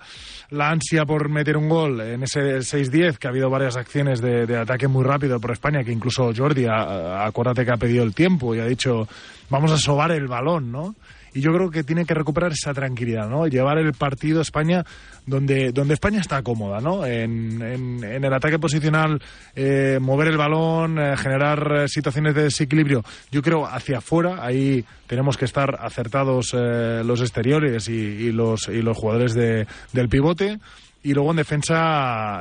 [0.57, 4.57] ansia por meter un gol en ese 6-10 que ha habido varias acciones de, de
[4.57, 8.55] ataque muy rápido por España que incluso Jordi, a- acuérdate que ha pedido el tiempo
[8.55, 9.07] y ha dicho
[9.49, 10.95] vamos a sobar el balón, ¿no?
[11.33, 13.47] Y yo creo que tiene que recuperar esa tranquilidad, ¿no?
[13.47, 14.83] Llevar el partido a España
[15.25, 17.05] donde, donde España está cómoda, ¿no?
[17.05, 19.21] En, en- el ataque posicional,
[19.55, 23.03] eh, mover el balón, eh, generar eh, situaciones de desequilibrio.
[23.31, 28.67] Yo creo hacia afuera, ahí tenemos que estar acertados eh, los exteriores y, y los,
[28.67, 30.59] y los jugadores de- del pivote.
[31.03, 32.39] Y luego en defensa,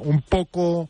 [0.00, 0.88] un poco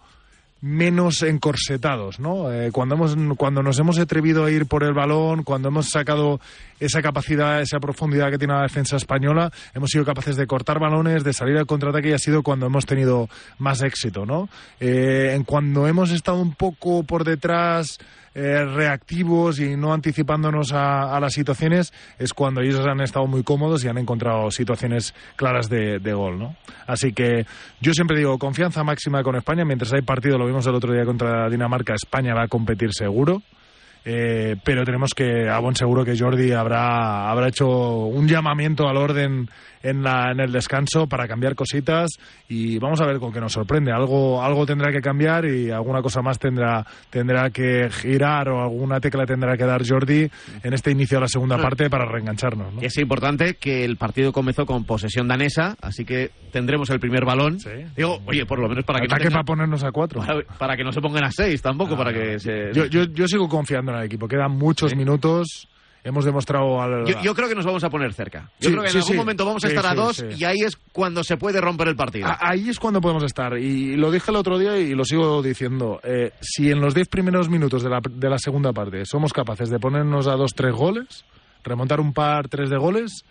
[0.60, 2.52] menos encorsetados, ¿no?
[2.52, 6.40] Eh, cuando hemos cuando nos hemos atrevido a ir por el balón, cuando hemos sacado
[6.80, 11.22] esa capacidad, esa profundidad que tiene la defensa española, hemos sido capaces de cortar balones,
[11.22, 13.28] de salir al contraataque y ha sido cuando hemos tenido
[13.58, 14.48] más éxito, ¿no?
[14.80, 17.98] Eh, cuando hemos estado un poco por detrás
[18.34, 23.82] eh, reactivos y no anticipándonos a, las situaciones, es cuando ellos han estado muy cómodos
[23.82, 26.54] y han encontrado situaciones claras de, de, gol, ¿no?
[26.86, 27.46] Así que
[27.80, 29.64] yo siempre digo, confianza máxima con España.
[29.64, 33.42] Mientras hay partido, lo vimos el otro día contra Dinamarca, España va a competir seguro.
[34.04, 37.68] Eh, pero tenemos que, a buen seguro que Jordi habrá, habrá hecho
[38.06, 39.50] un llamamiento al orden
[39.82, 42.10] en, la, en el descanso para cambiar cositas
[42.48, 43.92] y vamos a ver con qué nos sorprende.
[43.92, 49.00] Algo, algo tendrá que cambiar y alguna cosa más tendrá, tendrá que girar o alguna
[49.00, 50.28] tecla tendrá que dar Jordi
[50.62, 52.74] en este inicio de la segunda parte para reengancharnos.
[52.74, 52.80] ¿no?
[52.82, 57.60] Es importante que el partido comenzó con posesión danesa, así que tendremos el primer balón.
[57.60, 57.70] Sí.
[57.96, 60.20] Digo, oye, por lo menos para que no tenga- para ponernos a cuatro.
[60.20, 62.72] para, para que no se pongan a seis tampoco, para que se...
[62.72, 64.26] Yo, yo, yo sigo confiando en el equipo.
[64.28, 65.68] Quedan muchos minutos.
[66.04, 67.04] Hemos demostrado al.
[67.06, 68.50] Yo, yo creo que nos vamos a poner cerca.
[68.60, 69.16] Yo Sí, creo que en sí, algún sí.
[69.18, 72.26] momento vamos a estar a dos y ahí es cuando se puede romper el partido.
[72.28, 73.58] A- Ahí es cuando podemos estar.
[73.58, 76.00] Y lo dije el otro día y lo sigo diciendo.
[76.04, 79.68] Eh, si en los 10 primeros minutos de la, de la segunda parte somos capaces
[79.70, 81.24] de ponernos a dos, tres goles,
[81.64, 83.24] remontar un par, tres de goles,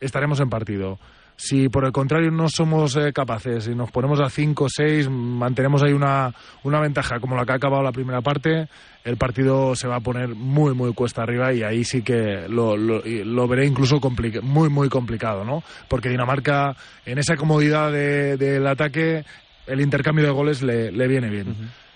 [0.00, 0.98] estaremos en partido.
[1.40, 5.08] Si por el contrario no somos eh, capaces y nos ponemos a 5 o 6,
[5.08, 6.34] mantenemos ahí una,
[6.64, 8.66] una ventaja como la que ha acabado la primera parte,
[9.04, 12.76] el partido se va a poner muy, muy cuesta arriba y ahí sí que lo,
[12.76, 14.00] lo, veré incluso
[14.42, 15.62] muy, muy complicado, ¿no?
[15.86, 16.74] Porque Dinamarca,
[17.06, 19.24] en esa comodidad de- del ataque,
[19.68, 21.54] el intercambio de goles le, le viene bien.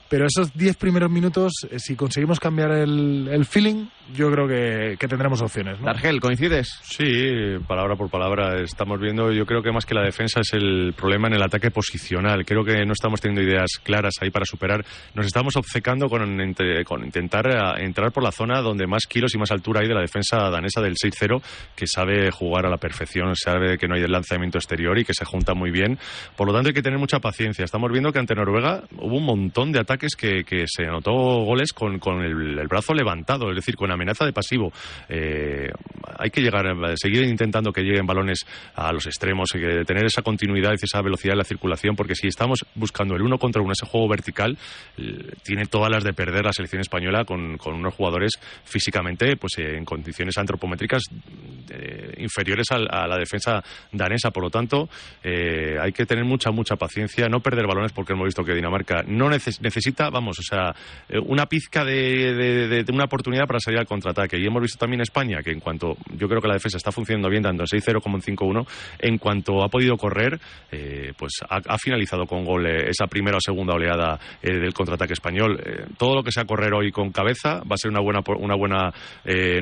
[0.08, 4.96] Pero esos 10 primeros minutos, eh, si conseguimos cambiar el, el feeling, yo creo que,
[4.98, 5.80] que tendremos opciones.
[5.80, 5.88] ¿no?
[5.88, 6.68] Argel, ¿coincides?
[6.82, 9.32] Sí, palabra por palabra estamos viendo.
[9.32, 12.44] Yo creo que más que la defensa es el problema en el ataque posicional.
[12.44, 14.84] Creo que no estamos teniendo ideas claras ahí para superar.
[15.14, 16.54] Nos estamos obcecando con,
[16.84, 19.94] con intentar eh, entrar por la zona donde más kilos y más altura hay de
[19.94, 21.42] la defensa danesa del 6-0,
[21.74, 25.14] que sabe jugar a la perfección, sabe que no hay el lanzamiento exterior y que
[25.14, 25.98] se junta muy bien.
[26.36, 27.64] Por lo tanto, hay que tener mucha paciencia.
[27.64, 31.72] Estamos viendo que ante Noruega hubo un montón de ataques que, que se anotó goles
[31.72, 34.72] con, con el, el brazo levantado, es decir, con amenaza de pasivo.
[35.08, 35.70] Eh,
[36.18, 38.44] hay que llegar, a seguir intentando que lleguen balones
[38.74, 42.14] a los extremos, y que tener esa continuidad y esa velocidad en la circulación, porque
[42.14, 44.58] si estamos buscando el uno contra uno, ese juego vertical,
[44.98, 48.32] eh, tiene todas las de perder la selección española con, con unos jugadores
[48.64, 51.02] físicamente pues eh, en condiciones antropométricas
[51.70, 54.30] eh, inferiores al- a, la defensa danesa.
[54.30, 54.88] Por lo tanto,
[55.22, 59.02] eh, hay que tener mucha, mucha paciencia, no perder balones, porque hemos visto que Dinamarca
[59.06, 60.74] no neces- necesita, vamos, o sea,
[61.08, 64.38] eh, una pizca de, de- de- de una oportunidad para salir contraataque.
[64.38, 67.28] Y hemos visto también España que en cuanto, yo creo que la defensa está funcionando
[67.28, 68.66] bien, tanto en 6-0 como en 5-1,
[69.00, 70.38] en cuanto ha podido correr,
[70.70, 75.14] eh, pues ha, finalizado con gol eh, esa primera o segunda oleada eh, del contraataque
[75.14, 75.60] español.
[75.98, 78.92] Todo lo que sea correr hoy con cabeza va a ser una buena, una buena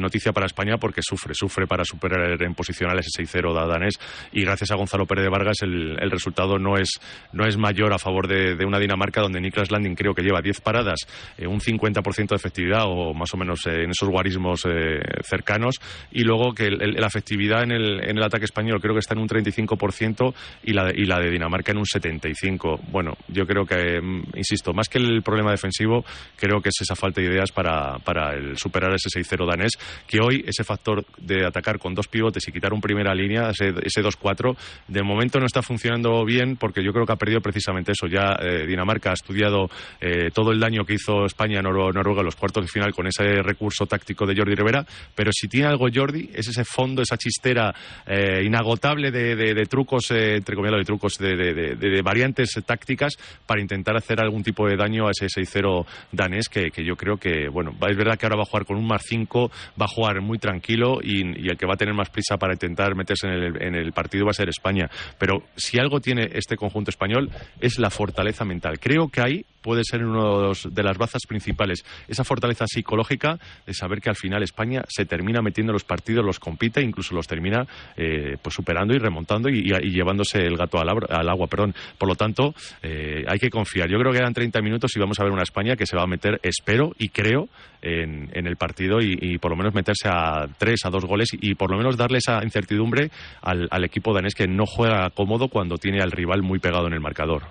[0.00, 3.94] noticia para España porque sufre, sufre para superar en posicional ese 6-0 da- danés
[4.32, 6.90] y gracias a Gonzalo Pérez de Vargas el, el resultado no es,
[7.32, 10.40] no es mayor a favor de, de una Dinamarca donde Niklas Landing creo que lleva
[10.40, 11.00] 10 paradas,
[11.38, 15.76] un 50% de efectividad o más o menos en esos guarismos eh, cercanos
[16.10, 19.00] y luego que el- el- la efectividad en el, en el ataque español creo que
[19.00, 20.34] está en un 35%
[20.64, 22.80] y la, de, y la de Dinamarca en un 75%.
[22.90, 26.04] Bueno, yo creo que, mm, insisto, más que el problema defensivo,
[26.36, 29.72] creo que es esa falta de ideas para, para el superar ese 6-0 danés,
[30.06, 33.72] que hoy ese factor de atacar con dos pivotes y quitar un primera línea, ese,
[33.82, 34.56] ese 2-4,
[34.88, 38.06] de momento no está funcionando bien porque yo creo que ha perdido precisamente eso.
[38.06, 39.68] Ya eh, Dinamarca ha estudiado
[40.00, 42.92] eh, todo el daño que hizo España a Nor- Noruega en los cuartos de final
[42.94, 44.84] con ese recurso táctico de Jordi Rivera,
[45.14, 47.74] pero si tiene algo Jordi, es ese fondo, esa chistera
[48.06, 53.14] eh, inagotable de, de- de trucos, eh, entre comillas, de trucos, de, de- variantes tácticas
[53.46, 57.16] para intentar hacer algún tipo de daño a ese 6-0 danés que, que yo creo
[57.18, 59.88] que, bueno, es verdad que ahora va a jugar con un más 5, va a
[59.88, 63.26] jugar muy tranquilo y, y el que va a tener más prisa para intentar meterse
[63.26, 64.88] en el, en el partido va a ser España.
[65.18, 67.30] Pero si algo tiene este conjunto español
[67.60, 68.78] es la fortaleza mental.
[68.80, 73.89] Creo que ahí puede ser los- de las bazas principales, esa fortaleza psicológica de saber
[73.98, 77.66] que al final España se termina metiendo en los partidos, los compite, incluso los termina
[77.96, 81.46] eh, pues superando y remontando y, llevándose el gato al, al agua.
[81.46, 81.74] Perdón.
[81.98, 83.88] Por lo tanto, eh, hay que confiar.
[83.88, 86.02] Yo creo que quedan 30 minutos y vamos a ver una España que se va
[86.02, 87.48] a meter, espero y creo,
[87.82, 91.70] en, el partido y, por lo menos meterse a tres, a dos goles y, por
[91.70, 93.10] lo menos darle esa incertidumbre
[93.42, 96.92] al, al equipo danés que no juega cómodo cuando tiene al rival muy pegado en
[96.92, 97.44] el marcador.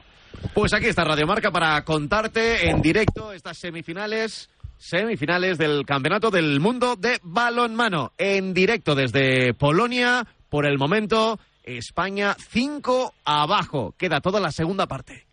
[0.54, 4.50] Pues aquí está Radio Marca para contarte en directo estas semifinales,
[4.80, 8.14] semifinales del Campeonato del Mundo de Balonmano.
[8.18, 13.94] En directo desde Polonia, por el momento, España 5 abajo.
[13.98, 15.28] Queda toda la segunda parte.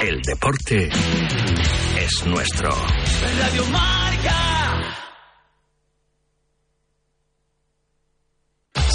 [0.00, 0.88] El deporte
[1.98, 2.70] es nuestro.
[2.70, 4.57] Radio Marca.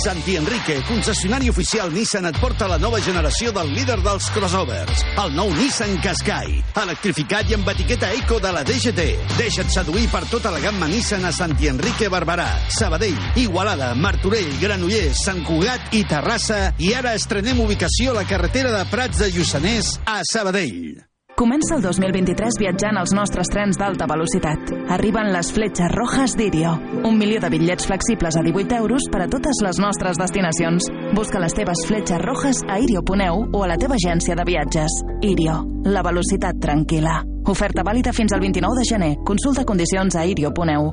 [0.03, 5.35] Santi Enrique, concessionari oficial Nissan, et porta la nova generació del líder dels crossovers, el
[5.37, 9.07] nou Nissan Qashqai, electrificat i amb etiqueta Eco de la DGT.
[9.37, 15.23] Deixa't seduir per tota la gamma Nissan a Santi Enrique Barberà, Sabadell, Igualada, Martorell, Granollers,
[15.23, 19.97] Sant Cugat i Terrassa i ara estrenem ubicació a la carretera de Prats de Lluçanès
[20.05, 21.12] a Sabadell.
[21.33, 24.69] Comença el 2023 viatjant als nostres trens d'alta velocitat.
[24.93, 26.75] Arriben les fletxes rojas d'Irio.
[27.09, 30.85] Un milió de bitllets flexibles a 18 euros per a totes les nostres destinacions.
[31.17, 34.99] Busca les teves fletxes rojas a irio.eu o a la teva agència de viatges.
[35.25, 35.57] Irio.
[35.89, 37.23] La velocitat tranquil·la.
[37.49, 39.13] Oferta vàlida fins al 29 de gener.
[39.25, 40.91] Consulta condicions a irio.eu.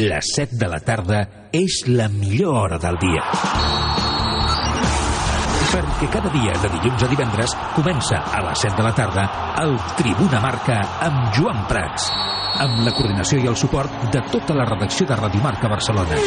[0.00, 4.09] Les 7 de la tarda és la millor hora del dia
[5.70, 9.26] perquè cada dia de dilluns a divendres comença a les 7 de la tarda
[9.62, 12.08] el Tribuna Marca amb Joan Prats,
[12.64, 16.18] amb la coordinació i el suport de tota la redacció de Radio Marca Barcelona.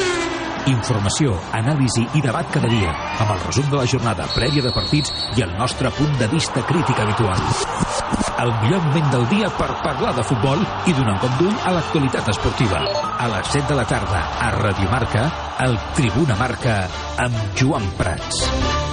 [0.71, 5.11] Informació, anàlisi i debat cada dia, amb el resum de la jornada prèvia de partits
[5.35, 7.43] i el nostre punt de vista crític habitual.
[8.43, 11.75] El millor moment del dia per parlar de futbol i donar un cop d'ull a
[11.75, 12.79] l'actualitat esportiva.
[13.19, 15.27] A les 7 de la tarda, a Radio Marca,
[15.67, 16.81] el Tribuna Marca
[17.27, 18.92] amb Joan Prats.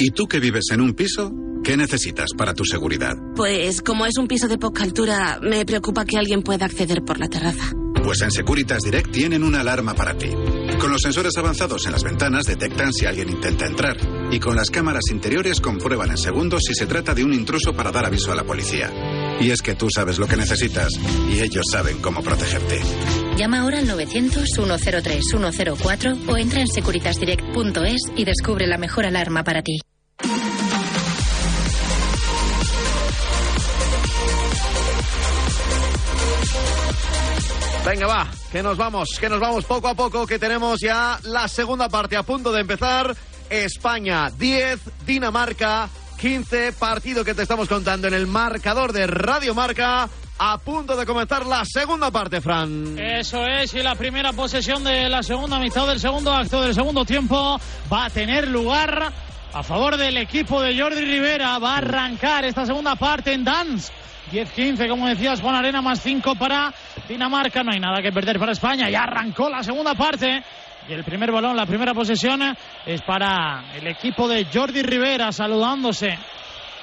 [0.00, 1.32] ¿Y tú que vives en un piso?
[1.64, 3.16] ¿Qué necesitas para tu seguridad?
[3.34, 7.18] Pues como es un piso de poca altura, me preocupa que alguien pueda acceder por
[7.18, 7.72] la terraza.
[8.04, 10.30] Pues en Securitas Direct tienen una alarma para ti.
[10.80, 13.96] Con los sensores avanzados en las ventanas detectan si alguien intenta entrar
[14.30, 17.90] y con las cámaras interiores comprueban en segundos si se trata de un intruso para
[17.90, 18.92] dar aviso a la policía.
[19.40, 20.92] Y es que tú sabes lo que necesitas
[21.30, 22.80] y ellos saben cómo protegerte.
[23.36, 29.78] Llama ahora al 900-103-104 o entra en securitasdirect.es y descubre la mejor alarma para ti.
[37.86, 41.48] Venga, va, que nos vamos, que nos vamos poco a poco, que tenemos ya la
[41.48, 43.16] segunda parte a punto de empezar.
[43.48, 50.08] España 10, Dinamarca 15, partido que te estamos contando en el marcador de Radio Marca.
[50.40, 52.98] A punto de comenzar la segunda parte, Fran.
[52.98, 57.04] Eso es, y la primera posesión de la segunda mitad del segundo acto del segundo
[57.04, 57.60] tiempo
[57.92, 59.12] va a tener lugar
[59.52, 61.58] a favor del equipo de Jordi Rivera.
[61.58, 63.92] Va a arrancar esta segunda parte en Dance.
[64.32, 66.74] 10-15, como decías, Juan Arena más 5 para
[67.08, 67.62] Dinamarca.
[67.62, 68.90] No hay nada que perder para España.
[68.90, 70.42] Ya arrancó la segunda parte.
[70.88, 72.40] Y el primer balón, la primera posesión
[72.86, 76.16] es para el equipo de Jordi Rivera saludándose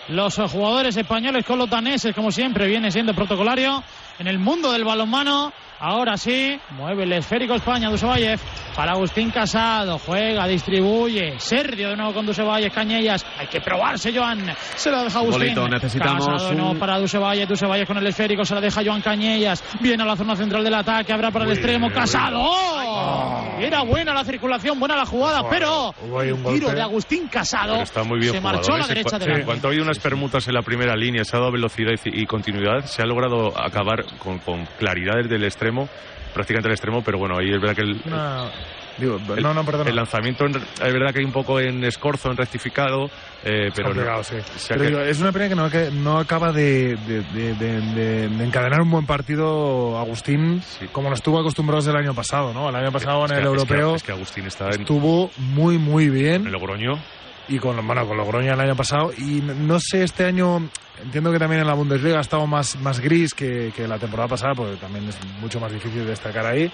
[0.10, 3.84] los jugadores españoles con los daneses, como siempre, viene siendo protocolario
[4.20, 5.52] en el mundo del balonmano.
[5.80, 8.40] Ahora sí, mueve el esférico España, Dusevayev,
[8.76, 14.54] para Agustín Casado, juega, distribuye, Sergio de nuevo con Dusevayev, Cañellas, hay que probarse Joan,
[14.76, 15.40] se lo deja Agustín.
[15.56, 19.64] Bolito, necesitamos Casado un- para Dusevayev, Dusevayev con el esférico, se la deja Joan Cañellas,
[19.80, 22.40] viene a la zona central del ataque, habrá para el extremo, Casado.
[22.42, 23.44] ¡Oh!
[23.60, 26.76] Era buena la circulación, buena la jugada, pero un tiro golpe.
[26.76, 28.80] de Agustín Casado está muy bien se jugado, marchó a ¿eh?
[28.80, 31.24] la Se- derecha de la En cuanto ha habido unas permutas en la primera línea,
[31.24, 35.36] se ha dado velocidad y, y continuidad, se ha logrado acabar con, con claridad desde
[35.38, 35.88] el extremo,
[36.36, 38.50] prácticamente el extremo, pero bueno, ahí es verdad que el, No,
[38.98, 39.90] digo, el- no, no, perdona.
[39.90, 43.06] el lanzamiento en- es verdad que hay un poco en escorzo, en rectificado,
[43.44, 44.36] eh, pero no- complicado, sí.
[44.58, 47.22] se ha Pero que- digo, es una pena que no, que no acaba de, de-
[47.34, 50.62] de- de- de- de encadenar un buen partido Agustín,
[50.92, 52.70] como nos estuvo acostumbrados el año pasado, ¿no?
[52.70, 54.82] El año pasado es en que- el es que- europeo es que Agustín está en,
[54.82, 56.42] estuvo muy, muy bien.
[56.42, 57.00] en el Logroño.
[57.48, 59.12] Y con, bueno, con Logroño el año pasado.
[59.18, 60.68] Y no sé, este año
[61.04, 64.30] entiendo que también en la Bundesliga ha estado más, más gris que, que la temporada
[64.30, 66.72] pasada, porque también es mucho más difícil destacar ahí.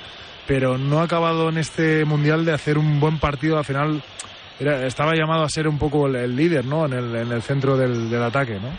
[0.48, 3.58] Pero no ha acabado en este mundial de hacer un buen partido.
[3.58, 4.02] Al final
[4.60, 6.86] era- estaba llamado a ser un poco el, el líder, ¿no?
[6.86, 8.70] En el, en el centro del, del ataque, ¿no?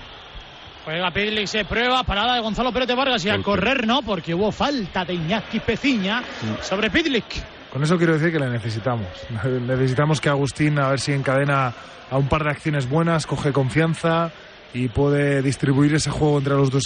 [0.84, 4.34] Juega Pidlick, se prueba, parada de Gonzalo Pérez de Vargas y a correr no, porque
[4.34, 6.24] hubo falta de Iñaki Peciña
[6.60, 7.24] sobre Pidlick.
[7.72, 9.06] Con eso quiero decir que le necesitamos.
[9.66, 11.72] Necesitamos que Agustín a ver si encadena
[12.10, 14.30] a un par de acciones buenas, coge confianza
[14.74, 16.84] y puede distribuir ese juego entre los dos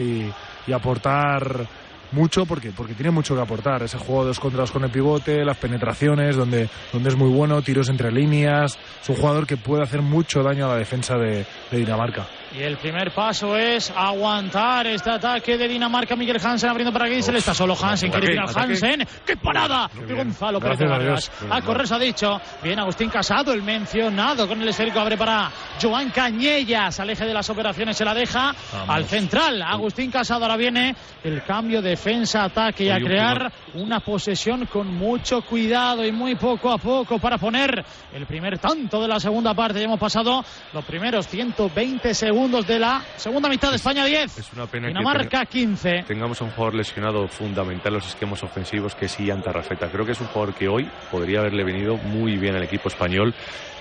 [0.00, 0.32] y,
[0.66, 1.66] y aportar
[2.10, 3.84] mucho porque, porque tiene mucho que aportar.
[3.84, 7.28] Ese juego de dos contra dos con el pivote, las penetraciones, donde, donde es muy
[7.28, 8.76] bueno, tiros entre líneas.
[9.02, 12.26] Es un jugador que puede hacer mucho daño a la defensa de, de Dinamarca.
[12.56, 16.14] Y el primer paso es aguantar este ataque de Dinamarca.
[16.14, 18.12] Miguel Hansen abriendo para le está solo Hansen.
[18.12, 19.04] Quiere tirar Hansen.
[19.26, 19.90] ¡Qué parada!
[20.06, 21.32] ¡Qué Gonzalo Pérez Vargas!
[21.50, 22.40] A correr se ha dicho.
[22.62, 25.00] Bien, Agustín Casado, el mencionado con el esférico.
[25.00, 25.50] Abre para
[25.82, 27.00] Joan Cañellas.
[27.00, 27.96] Aleje de las operaciones.
[27.96, 28.54] Se la deja
[28.86, 29.60] al central.
[29.60, 30.44] Agustín Casado.
[30.44, 30.94] Ahora viene
[31.24, 36.78] el cambio defensa-ataque y a crear una posesión con mucho cuidado y muy poco a
[36.78, 39.80] poco para poner el primer tanto de la segunda parte.
[39.80, 44.38] Ya hemos pasado los primeros 120 segundos de la segunda mitad de España 10.
[44.38, 46.04] Es una pena Dinamarca que 15.
[46.06, 49.88] Tengamos a un jugador lesionado fundamental en los esquemas ofensivos que es Ian Tarrafeta.
[49.90, 53.34] Creo que es un jugador que hoy podría haberle venido muy bien al equipo español,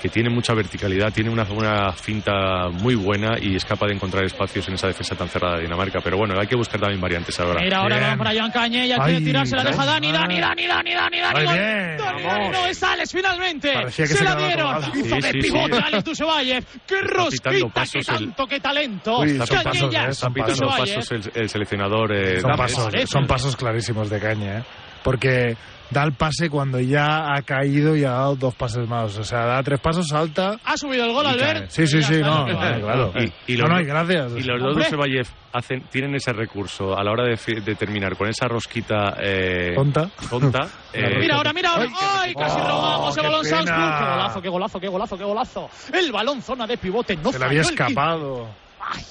[0.04, 4.26] que tiene mucha verticalidad, tiene una, una finta muy buena y es capaz de encontrar
[4.26, 6.02] espacios en esa defensa tan cerrada de Dinamarca.
[6.04, 7.62] Pero bueno, hay que buscar también variantes ahora.
[7.62, 11.20] Mira, ahora van para Joan Cañella, quiere tirarse, la deja Dani, Dani, Dani, Dani, Dani,
[11.22, 11.46] Dani.
[11.46, 13.92] Dani, Dani, no es Alex finalmente.
[13.92, 14.82] Se, se la dieron.
[14.94, 16.66] Hizo de pivote Alex Dusevayev.
[16.86, 19.20] Qué rosquita, qué tanto, qué talento.
[19.20, 20.14] Uy, son pasos, ¿eh?
[20.14, 22.12] son pasos, pasos el, el, seleccionador.
[22.12, 24.64] Eh, son, pasos, son pasos clarísimos de caña, ¿eh?
[25.02, 25.56] porque
[25.90, 29.18] da el pase cuando ya ha caído y ha dado dos pases más.
[29.18, 30.60] O sea, da tres pasos, salta.
[30.64, 31.70] Ha subido el gol, Albert.
[31.70, 33.14] Sí, sí, sí, no, claro.
[33.16, 34.34] Y, y los, no, no, gracias.
[34.38, 38.18] Y los dos de Sebayev hacen, tienen ese recurso a la hora de, de terminar
[38.18, 40.10] con esa rosquita eh, tonta.
[40.30, 41.88] tonta eh, mira ahora, mira ahora.
[42.00, 42.34] ¡Ay!
[42.34, 43.78] Casi oh, robamos el balón Salzburg.
[43.78, 45.70] Qué golazo, qué golazo, qué golazo, qué golazo.
[45.94, 48.48] El balón zona de pivote no Se le había escapado.
[48.80, 49.04] Ay.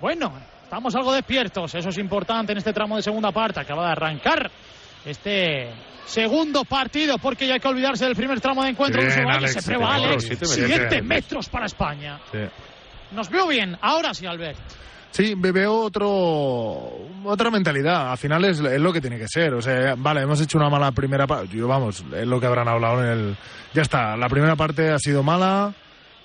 [0.00, 1.74] Bueno, estamos algo despiertos.
[1.74, 3.60] Eso es importante en este tramo de segunda parte.
[3.60, 4.50] Acaba de arrancar
[5.04, 5.70] este
[6.06, 9.00] segundo partido porque ya hay que olvidarse del primer tramo de encuentro.
[9.00, 10.24] Bien, Alex, se prueba Alex.
[10.24, 11.02] Siete, siete.
[11.02, 12.18] metros para España.
[12.32, 12.38] Sí.
[13.12, 13.76] Nos veo bien.
[13.80, 14.58] Ahora sí, Albert.
[15.10, 16.08] Sí, veo otro,
[17.24, 18.12] otra mentalidad.
[18.12, 19.54] Al final es, es, lo que tiene que ser.
[19.54, 21.56] O sea, vale, hemos hecho una mala primera parte.
[21.56, 23.36] Yo, vamos, es lo que habrán hablado en el.
[23.74, 25.74] Ya está, la primera parte ha sido mala.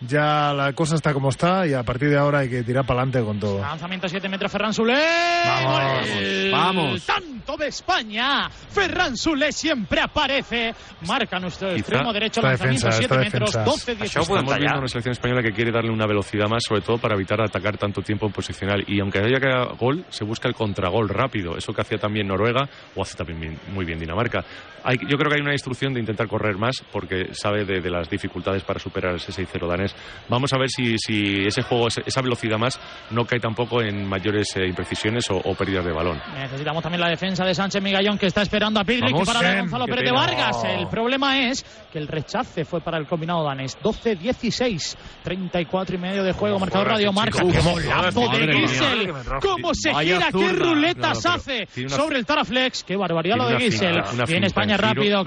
[0.01, 3.01] Ya la cosa está como está y a partir de ahora hay que tirar para
[3.01, 3.61] adelante con todo.
[3.61, 5.01] Lanzamiento 7 metros, Ferran Zulé.
[5.45, 7.05] Vamos, El vamos.
[7.05, 8.49] Tanto de España.
[8.49, 10.75] Ferran Zulé siempre aparece.
[11.07, 12.41] Marca nuestro Quizá extremo derecho.
[12.41, 13.71] esta Lanzamiento defensa, 7 esta metros, defensa.
[13.71, 16.97] 12 10 Estamos viendo una selección española que quiere darle una velocidad más, sobre todo
[16.97, 18.83] para evitar atacar tanto tiempo en posicional.
[18.87, 21.57] Y aunque haya que gol, se busca el contragol rápido.
[21.57, 24.43] Eso que hacía también Noruega o hace también muy bien Dinamarca.
[24.85, 27.89] Hay- yo creo que hay una instrucción de intentar correr más porque sabe de, de
[27.89, 29.95] las dificultades para superar ese 6-0 danés.
[30.29, 32.79] Vamos a ver si, si ese juego, esa velocidad más,
[33.11, 36.21] no cae tampoco en mayores eh, imprecisiones o, o pérdidas de balón.
[36.37, 39.85] Necesitamos también la defensa de Sánchez Migallón que está esperando a Vamos, para Sen, Gonzalo
[39.85, 40.11] Pérez de.
[40.11, 40.63] Vargas.
[40.65, 43.77] El problema es que el rechace fue para el combinado danés.
[43.81, 46.59] 12-16, 34 y medio de juego.
[46.59, 47.39] Marcador Radio Marca.
[47.39, 47.51] chico.
[47.51, 48.53] ¡Qué Uf, golazo madre de.
[48.59, 49.13] Gisel!
[49.41, 50.27] ¿Cómo se gira?
[50.31, 52.83] ¡Qué ruletas No, no, pero hace una- sobre el Taraflex!
[52.83, 54.01] ¡Qué barbaridad lo de Gisel!
[54.01, 55.23] Viene finta España rápido.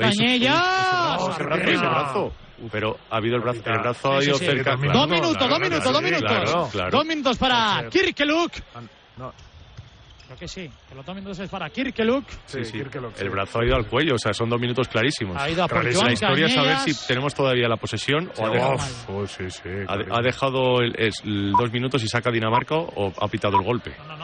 [1.56, 2.32] Brazo.
[2.72, 4.44] Pero ha habido el brazo, el brazo ha Sí, sí, ido sí.
[4.46, 4.70] cerca.
[4.72, 5.06] Dos claro.
[5.06, 6.90] minutos, dos minutos, claro, dos minutos.
[6.90, 8.52] Dos minutos para Kirkeluk.
[9.16, 9.32] No.
[10.26, 12.24] Creo que sí, que los dos minutos es para Kirkeluk.
[12.46, 12.82] Sí, sí.
[13.20, 15.36] El brazo ha ido al cuello, o sea, son dos minutos clarísimos.
[15.38, 16.00] Ha ido a por Clarísimo.
[16.02, 19.50] Joan La historia es saber si tenemos todavía la posesión o ha dejado, uf, sí,
[19.50, 20.16] sí, ha, clarísimo.
[20.16, 23.94] ha dejado el- es- el dos minutos y saca Dinamarca o ha pitado el golpe.
[23.98, 24.16] No, no,